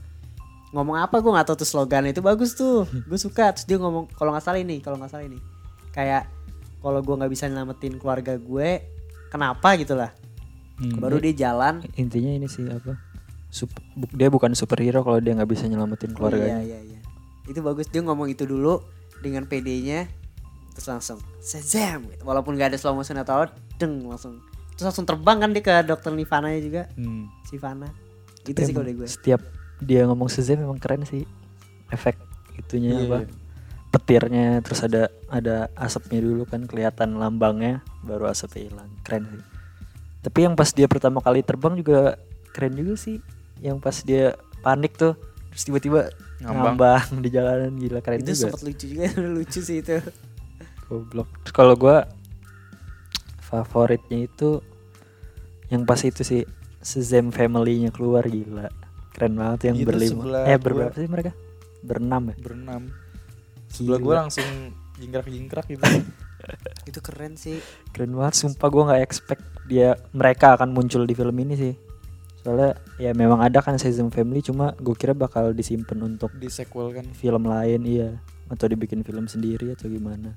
ngomong 0.76 0.98
apa? 1.02 1.18
Gue 1.18 1.32
nggak 1.34 1.48
tahu 1.50 1.58
tuh 1.66 1.70
slogan 1.70 2.06
itu 2.06 2.22
bagus 2.22 2.54
tuh. 2.54 2.86
Gue 3.10 3.18
suka. 3.18 3.54
Terus 3.54 3.66
dia 3.66 3.78
ngomong 3.82 4.14
kalau 4.14 4.34
nggak 4.34 4.46
salah 4.46 4.62
ini 4.62 4.78
kalau 4.82 5.02
nggak 5.02 5.10
salah 5.10 5.26
ini. 5.26 5.42
Kayak 5.90 6.30
kalau 6.82 7.02
gue 7.02 7.16
nggak 7.18 7.32
bisa 7.34 7.46
nyelamatin 7.50 7.98
keluarga 7.98 8.38
gue 8.38 8.70
kenapa? 9.30 9.78
gitu 9.78 9.94
lah 9.94 10.12
Hmm. 10.82 10.98
baru 10.98 11.18
dia 11.18 11.34
jalan 11.40 11.86
Intinya 11.94 12.32
ini 12.32 12.46
sih 12.46 12.66
apa? 12.66 12.98
Sup- 13.48 13.70
bu- 13.94 14.10
dia 14.10 14.28
bukan 14.28 14.52
superhero 14.52 15.00
kalau 15.00 15.18
dia 15.18 15.32
nggak 15.32 15.46
bisa 15.48 15.66
nyelamatin 15.66 16.10
Oh, 16.12 16.16
keluarganya. 16.18 16.60
iya 16.60 16.80
iya 16.80 16.80
iya. 16.88 17.00
Itu 17.44 17.60
bagus 17.60 17.86
dia 17.86 18.00
ngomong 18.00 18.28
itu 18.28 18.44
dulu 18.44 18.82
dengan 19.20 19.44
PD-nya 19.44 20.10
terus 20.72 20.88
langsung 20.88 21.20
Shazam 21.38 22.08
gitu. 22.08 22.24
Walaupun 22.24 22.56
gak 22.56 22.72
ada 22.72 22.78
slow 22.78 22.94
motion 22.94 23.16
atau 23.16 23.44
apa, 23.44 23.46
deng 23.76 24.02
langsung. 24.04 24.40
Terus 24.72 24.88
langsung 24.88 25.04
terbang 25.04 25.38
kan 25.38 25.52
dia 25.52 25.60
ke 25.60 25.76
dokter 25.84 26.10
Nivana 26.10 26.48
juga, 26.56 26.88
Hmm. 26.94 27.28
Sivana. 27.44 27.92
Itu 28.42 28.56
Tapi 28.56 28.64
sih 28.64 28.74
kalau 28.74 28.90
gue. 28.90 29.06
Setiap 29.06 29.42
dia 29.78 30.08
ngomong 30.08 30.26
Shazam 30.28 30.58
memang 30.60 30.78
keren 30.78 31.04
sih. 31.04 31.28
Efek 31.88 32.16
itunya 32.56 32.96
Iya, 32.96 33.06
apa? 33.06 33.18
iya. 33.20 33.28
Petirnya 33.90 34.48
terus 34.62 34.80
ada 34.80 35.12
ada 35.28 35.68
asapnya 35.76 36.18
dulu 36.18 36.48
kan 36.48 36.64
kelihatan 36.64 37.14
lambangnya 37.14 37.84
baru 38.02 38.26
asapnya 38.26 38.66
hilang. 38.66 38.90
Keren 39.04 39.28
sih. 39.28 39.42
Tapi 40.22 40.40
yang 40.46 40.54
pas 40.54 40.70
dia 40.70 40.86
pertama 40.86 41.18
kali 41.20 41.42
terbang 41.42 41.74
juga 41.74 42.16
keren 42.54 42.78
juga 42.78 42.94
sih. 42.98 43.18
Yang 43.62 43.78
pas 43.82 43.98
dia 44.02 44.38
panik 44.62 44.94
tuh 44.98 45.18
terus 45.52 45.68
tiba-tiba 45.68 46.08
Ngambang. 46.42 46.80
ngambang, 46.80 47.08
di 47.22 47.30
jalanan 47.30 47.74
gila 47.78 48.00
keren 48.02 48.24
Itu 48.24 48.34
juga. 48.34 48.42
sempat 48.50 48.62
lucu 48.66 48.86
juga, 48.90 49.06
lucu 49.36 49.60
sih 49.62 49.78
itu. 49.82 49.98
Goblok. 50.90 51.30
Terus 51.46 51.54
kalau 51.54 51.76
gua 51.78 52.10
favoritnya 53.42 54.26
itu 54.26 54.62
yang 55.70 55.84
pas 55.86 56.02
itu 56.04 56.24
sih 56.24 56.44
Shazam 56.82 57.30
family-nya 57.30 57.94
keluar 57.94 58.26
gila. 58.26 58.74
Keren 59.14 59.38
banget 59.38 59.70
yang 59.70 59.78
Itu 59.78 59.86
berlima. 59.86 60.22
Eh 60.50 60.58
gua. 60.58 60.58
berberapa 60.58 60.96
sih 60.98 61.10
mereka? 61.10 61.32
Berenam 61.86 62.34
ya? 62.34 62.36
Berenam. 62.42 62.84
Sebelah 63.70 64.00
gue 64.02 64.16
langsung 64.18 64.48
jingkrak-jingkrak 64.98 65.66
gitu. 65.70 65.86
itu 66.90 67.00
keren 67.06 67.38
sih. 67.38 67.62
Keren 67.94 68.18
banget 68.18 68.34
sumpah 68.42 68.68
gua 68.74 68.84
nggak 68.90 69.04
expect 69.06 69.46
dia 69.72 69.90
mereka 70.12 70.54
akan 70.54 70.76
muncul 70.76 71.08
di 71.08 71.16
film 71.16 71.34
ini 71.38 71.56
sih. 71.56 71.74
Soalnya 72.38 72.74
ya 72.98 73.14
memang 73.14 73.40
ada 73.40 73.62
kan 73.62 73.78
Shazam 73.78 74.10
family 74.10 74.42
cuma 74.42 74.74
gue 74.76 74.92
kira 74.94 75.14
bakal 75.14 75.54
disimpan 75.54 75.96
untuk 76.04 76.34
Di 76.36 76.50
sequel 76.50 76.92
kan. 76.92 77.06
film 77.14 77.46
lain 77.46 77.82
iya 77.82 78.18
atau 78.50 78.66
dibikin 78.66 79.00
film 79.00 79.26
sendiri 79.26 79.72
atau 79.72 79.88
gimana. 79.88 80.34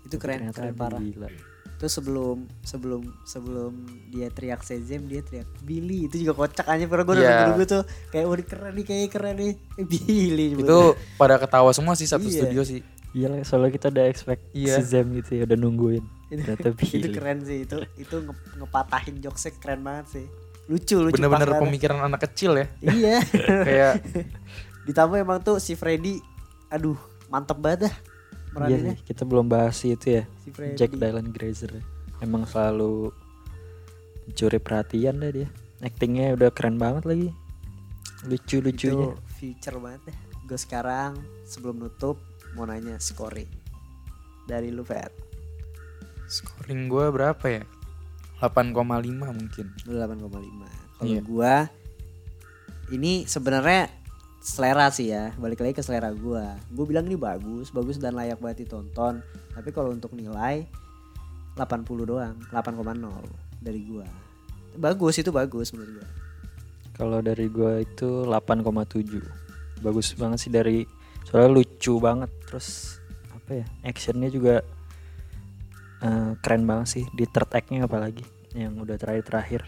Itu 0.00 0.16
keren, 0.16 0.48
Ternyata 0.48 0.58
keren 0.62 0.74
parah. 0.74 0.96
Gila. 0.96 1.28
Terus 1.74 1.90
sebelum 1.92 2.46
sebelum 2.62 3.02
sebelum 3.26 3.72
dia 4.08 4.30
teriak 4.30 4.62
Shazam 4.62 5.04
dia 5.04 5.20
teriak 5.20 5.50
Billy 5.60 6.06
itu 6.06 6.22
juga 6.22 6.38
kocak 6.40 6.64
aja 6.64 6.86
pernah 6.86 7.04
gue 7.04 7.14
Iya. 7.18 7.50
nunggu 7.50 7.64
tuh 7.66 7.82
kayak 8.08 8.24
ini 8.24 8.44
keren 8.46 8.72
nih 8.72 8.84
kayak 8.86 9.08
keren 9.10 9.34
nih 9.36 9.52
Eh, 9.82 9.84
Billy 9.84 10.46
Itu 10.54 10.80
pada 11.18 11.34
ketawa 11.36 11.74
semua 11.74 11.92
sih 11.92 12.06
satu 12.06 12.24
Iya. 12.24 12.46
studio 12.46 12.62
sih. 12.62 12.80
Iya 13.10 13.26
lah, 13.28 13.42
soalnya 13.42 13.70
kita 13.70 13.90
udah 13.90 14.06
expect 14.06 14.54
Iya. 14.54 14.78
Shazam 14.78 15.10
gitu 15.12 15.34
ya 15.34 15.42
udah 15.44 15.58
nungguin. 15.58 16.04
Itu, 16.28 16.42
itu 16.96 17.08
keren 17.10 17.42
sih 17.42 17.62
itu 17.62 17.76
itu 17.94 18.16
nge- 18.18 18.56
ngepatahin 18.56 19.20
jokesnya 19.20 19.52
keren 19.58 19.80
banget 19.80 20.06
sih 20.10 20.26
lucu 20.64 20.96
lucu 20.98 21.12
Bener-bener 21.14 21.60
pemikiran 21.60 22.00
anak 22.00 22.24
kecil 22.24 22.56
ya. 22.56 22.66
iya 22.80 23.16
Kayak 23.68 23.94
ditambah 24.88 25.16
emang 25.18 25.40
tuh 25.40 25.56
si 25.58 25.74
Freddy 25.74 26.20
aduh 26.68 26.96
mantep 27.28 27.56
banget 27.56 27.88
dah 27.88 27.96
Iya 28.64 28.94
kita 28.96 29.26
belum 29.26 29.50
bahas 29.50 29.82
itu 29.82 30.14
ya. 30.14 30.24
si 30.38 30.48
Freddy 30.48 30.78
Jack 30.78 30.94
Dylan 30.94 31.34
Grazer. 31.34 31.74
Emang 32.22 32.46
selalu 32.46 33.10
mencuri 34.24 34.56
perhatian 34.56 35.18
dah 35.18 35.30
dia. 35.32 35.48
Actingnya 35.82 36.32
udah 36.32 36.48
keren 36.48 36.78
banget 36.78 37.02
lagi. 37.04 37.28
Lucu-lucunya. 38.22 39.10
itu 39.10 39.18
future 39.34 39.76
banget 39.76 40.00
deh 40.06 40.16
gue 40.44 40.54
sekarang 40.54 41.12
sebelum 41.42 41.76
nutup 41.78 42.20
mau 42.52 42.62
nanya 42.62 42.96
scoring 42.96 43.48
dari 44.44 44.68
lu 44.68 44.80
Fet 44.80 45.08
scoring 46.34 46.90
gue 46.90 47.06
berapa 47.08 47.46
ya? 47.46 47.62
8,5 48.42 48.74
mungkin. 49.30 49.66
lu 49.86 49.94
8,5 49.94 50.66
kalau 50.98 51.06
Iya. 51.06 51.20
gua 51.22 51.54
ini 52.90 53.24
sebenarnya 53.24 53.88
selera 54.38 54.92
sih 54.92 55.08
ya 55.08 55.32
balik 55.34 55.58
lagi 55.58 55.72
ke 55.72 55.80
selera 55.80 56.12
gua 56.12 56.60
gue 56.68 56.84
bilang 56.84 57.08
ini 57.08 57.16
bagus 57.16 57.72
bagus 57.72 57.96
dan 57.96 58.12
layak 58.12 58.36
banget 58.36 58.68
ditonton 58.68 59.24
tapi 59.50 59.72
kalau 59.72 59.88
untuk 59.88 60.12
nilai 60.12 60.68
80 61.56 62.04
doang 62.04 62.36
8,0 62.52 62.84
dari 63.58 63.80
gua 63.82 64.04
bagus 64.76 65.16
itu 65.16 65.30
bagus 65.30 65.72
menurut 65.72 66.02
gua 66.02 66.08
Kalau 66.94 67.18
dari 67.18 67.50
gua 67.50 67.82
itu 67.82 68.22
8,7. 68.22 69.18
Bagus 69.82 70.14
banget 70.14 70.38
sih 70.38 70.52
dari 70.54 70.86
soalnya 71.26 71.50
lucu 71.50 71.98
banget 71.98 72.30
terus 72.46 73.02
apa 73.34 73.50
ya? 73.50 73.66
Actionnya 73.82 74.30
juga 74.30 74.62
eh, 76.04 76.32
keren 76.38 76.64
banget 76.64 76.88
sih 76.90 77.04
di 77.10 77.24
third 77.24 77.48
act-nya 77.50 77.84
apalagi 77.84 78.22
yang 78.52 78.76
udah 78.76 78.94
terakhir-terakhir. 78.94 79.64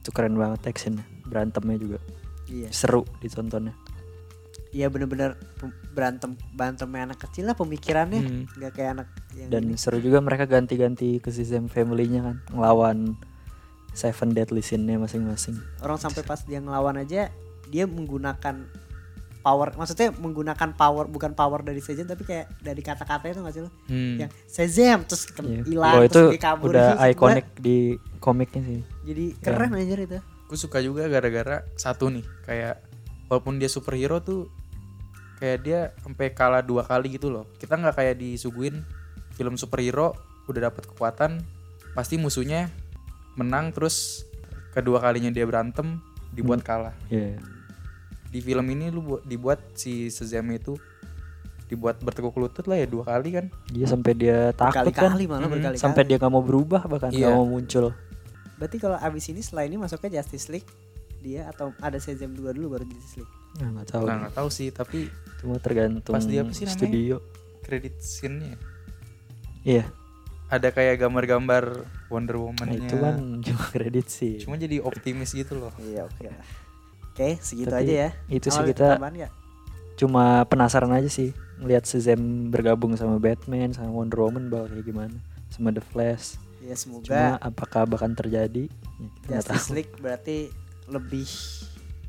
Itu 0.00 0.10
keren 0.10 0.34
banget 0.34 0.64
actionnya. 0.66 1.04
Berantemnya 1.22 1.76
juga 1.76 1.98
iya 2.44 2.68
seru 2.68 3.04
ditontonnya. 3.18 3.72
iya 4.68 4.90
bener-bener 4.90 5.38
berantem 5.90 6.34
berantemnya 6.52 7.08
anak 7.08 7.22
kecil 7.22 7.46
lah 7.46 7.54
pemikirannya 7.54 8.20
Hmm. 8.20 8.44
nggak 8.52 8.72
kayak 8.74 8.90
anak 8.92 9.08
yang 9.32 9.48
Dan 9.48 9.62
ini. 9.70 9.78
seru 9.78 9.96
juga 9.96 10.18
mereka 10.18 10.44
ganti-ganti 10.44 11.16
ke 11.16 11.30
sistem 11.30 11.68
family-nya 11.68 12.20
kan 12.22 12.36
ngelawan 12.50 13.14
Seven 13.92 14.34
Deadly 14.34 14.60
Sin-nya 14.60 14.98
masing-masing. 14.98 15.56
orang 15.78 15.96
sampai 15.96 16.20
pas 16.20 16.42
dia 16.42 16.58
ngelawan 16.58 16.98
aja 16.98 17.30
dia 17.64 17.84
menggunakan 17.86 18.66
power 19.44 19.76
maksudnya 19.76 20.08
menggunakan 20.10 20.72
power 20.72 21.04
bukan 21.04 21.32
power 21.32 21.60
dari 21.60 21.78
Shazam 21.78 22.08
tapi 22.08 22.24
kayak 22.24 22.48
dari 22.58 22.80
kata-kata 22.80 23.28
itu 23.28 23.38
nggak 23.38 23.52
sih 23.52 23.60
lo 23.60 23.70
Hmm. 23.84 24.16
yang 24.18 24.30
Shazam 24.46 25.04
terus 25.04 25.28
Iya. 25.36 25.60
hilang 25.62 25.94
Oh, 25.94 26.02
itu 26.02 26.10
terus 26.10 26.30
dia 26.30 26.40
kabur 26.42 26.68
udah 26.72 26.88
ikonik 27.12 27.46
di 27.54 27.76
komiknya 28.18 28.62
sih. 28.64 28.80
jadi 29.04 29.24
keren 29.38 29.70
anjir 29.70 30.00
itu 30.00 30.18
Gue 30.44 30.56
suka 30.56 30.78
juga 30.78 31.04
gara-gara 31.06 31.64
satu 31.74 32.08
nih 32.08 32.24
kayak 32.42 32.80
walaupun 33.26 33.56
dia 33.56 33.68
superhero 33.68 34.18
tuh 34.18 34.48
kayak 35.34 35.58
dia 35.60 35.80
sampai 35.98 36.30
kalah 36.30 36.60
dua 36.60 36.82
kali 36.82 37.12
gitu 37.12 37.28
loh. 37.28 37.44
Kita 37.56 37.74
nggak 37.74 37.94
kayak 37.94 38.16
disuguhin 38.16 38.80
film 39.32 39.56
superhero 39.56 40.12
udah 40.44 40.68
dapat 40.68 40.84
kekuatan 40.86 41.40
pasti 41.92 42.16
musuhnya 42.16 42.68
menang 43.34 43.72
terus 43.72 44.24
kedua 44.70 45.00
kalinya 45.00 45.28
dia 45.28 45.42
berantem 45.42 45.98
dibuat 46.30 46.60
kalah. 46.60 46.94
Iya. 47.08 47.40
Di 48.34 48.40
film 48.40 48.66
ini 48.68 48.90
lu 48.90 49.00
buat 49.00 49.22
dibuat 49.22 49.62
si 49.72 50.10
Shazam 50.10 50.50
itu 50.50 50.74
dibuat 51.64 51.96
bertekuk 51.96 52.34
lutut 52.36 52.66
lah 52.66 52.76
ya 52.76 52.84
dua 52.84 53.06
kali 53.06 53.30
kan. 53.32 53.46
Dia 53.68 53.86
sampai 53.86 54.12
dia 54.12 54.50
takut 54.52 54.74
kan. 54.74 54.84
berkali-kali 54.84 55.24
malah 55.24 55.46
berkali-kali 55.46 55.78
Sampai 55.78 56.02
dia 56.02 56.18
nggak 56.18 56.28
mau 56.28 56.42
berubah 56.42 56.82
bahkan 56.84 57.08
nggak 57.08 57.22
Iya. 57.22 57.30
mau 57.32 57.46
muncul. 57.46 57.94
berarti 58.54 58.78
kalau 58.78 58.94
abis 58.96 59.24
ini 59.28 59.38
setelah 59.38 59.64
ini 59.64 59.76
masuknya 59.76 60.10
Justice 60.16 60.46
League 60.48 60.66
dia 61.20 61.46
atau 61.48 61.74
ada 61.78 61.96
Shazam 61.96 62.30
2 62.32 62.50
dulu 62.50 62.70
baru 62.72 62.84
Justice 62.84 63.18
League 63.18 63.32
Nah, 63.54 63.70
nggak 63.72 63.86
tahu. 63.88 64.04
Nah 64.04 64.16
nggak 64.20 64.34
tahu 64.34 64.48
sih 64.48 64.68
tapi 64.68 65.06
Cuma 65.36 65.56
tergantung 65.56 66.10
Pas 66.10 66.22
dia 66.22 66.42
apa 66.42 66.50
sih 66.50 66.62
studio. 66.64 67.18
kredit 67.60 67.94
scene-nya 67.96 68.54
Iya. 69.62 69.86
ada 70.46 70.68
kayak 70.68 71.00
gambar-gambar 71.00 71.64
Wonder 72.08 72.36
Nah, 72.36 72.42
Woman-nya. 72.44 72.78
itu 72.78 72.94
kan 72.96 73.14
cuma 73.40 73.64
kredit 73.74 74.06
sih. 74.06 74.36
Cuma 74.38 74.54
jadi 74.54 74.78
optimis 74.80 75.32
gitu 75.32 75.56
loh. 75.56 75.72
iya 75.80 76.04
oke 76.04 76.24
lah. 76.24 76.44
Oke 77.14 77.38
segitu 77.38 77.70
Tapi 77.70 77.86
aja 77.86 77.94
ya 77.94 78.10
itu 78.26 78.50
sih 78.50 78.62
kita 78.66 78.98
cuma 79.94 80.42
penasaran 80.44 80.90
aja 80.90 81.06
sih 81.06 81.30
ngelihat 81.62 81.86
Shazam 81.86 82.50
bergabung 82.50 82.98
sama 82.98 83.16
Batman 83.16 83.70
sama 83.70 83.88
Wonder 83.88 84.18
Woman 84.20 84.50
bakal 84.50 84.66
kayak 84.68 84.84
gimana 84.84 85.16
sama 85.46 85.70
The 85.70 85.78
Flash. 85.80 86.34
ya 86.58 86.74
semoga 86.74 87.06
Cuma 87.06 87.26
apakah 87.38 87.86
bahkan 87.86 88.10
terjadi? 88.10 88.66
Ya, 89.28 89.38
Justice 89.38 89.70
tahu. 89.70 89.76
League 89.78 89.94
berarti 90.02 90.50
lebih 90.90 91.28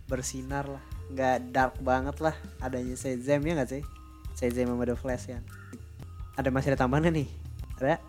bersinar 0.06 0.66
lah 0.66 0.82
nggak 1.06 1.54
dark 1.54 1.76
banget 1.80 2.18
lah 2.18 2.34
adanya 2.58 2.98
Shazam 2.98 3.46
ya 3.46 3.54
nggak 3.54 3.70
sih 3.70 3.84
Shazam 4.34 4.74
sama 4.74 4.84
The 4.84 4.98
Flash 4.98 5.30
kan 5.30 5.46
ada 6.34 6.50
masih 6.50 6.74
ada 6.74 6.80
tambahan 6.82 7.14
nih 7.14 7.30
ada. 7.78 8.00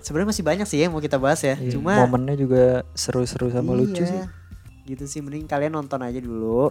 Sebenarnya 0.00 0.30
masih 0.32 0.42
banyak 0.42 0.66
sih 0.66 0.78
yang 0.80 0.90
mau 0.90 0.98
kita 0.98 1.14
bahas 1.14 1.38
ya. 1.42 1.54
Iya, 1.54 1.78
Cuma 1.78 1.94
momennya 2.00 2.34
juga 2.34 2.82
seru-seru 2.94 3.50
sama 3.50 3.70
lucu 3.70 4.02
Iya, 4.02 4.08
sih. 4.08 4.20
Gitu 4.86 5.04
sih 5.10 5.20
mending 5.20 5.50
kalian 5.50 5.74
nonton 5.74 6.00
aja 6.00 6.22
dulu. 6.22 6.70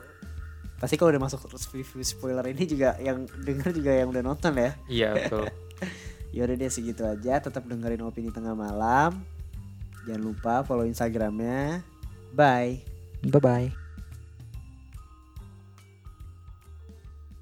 Pasti 0.79 0.95
kalau 0.95 1.11
udah 1.11 1.23
masuk 1.27 1.47
review 1.51 2.03
spoiler 2.03 2.43
ini 2.47 2.63
juga 2.67 2.95
yang 2.99 3.27
denger 3.27 3.75
juga 3.75 3.91
yang 3.91 4.07
udah 4.11 4.23
nonton 4.23 4.53
ya. 4.55 4.71
Iya 4.87 5.09
betul. 5.15 5.45
Ya 6.35 6.43
udah 6.43 6.59
deh 6.59 6.67
segitu 6.67 7.07
aja. 7.07 7.39
Tetap 7.39 7.63
dengerin 7.63 8.03
opini 8.03 8.27
tengah 8.27 8.51
malam. 8.51 9.23
Jangan 10.03 10.19
lupa 10.19 10.67
follow 10.67 10.83
Instagramnya. 10.83 11.79
Bye. 12.35 12.83
Bye 13.23 13.39
bye. 13.39 13.84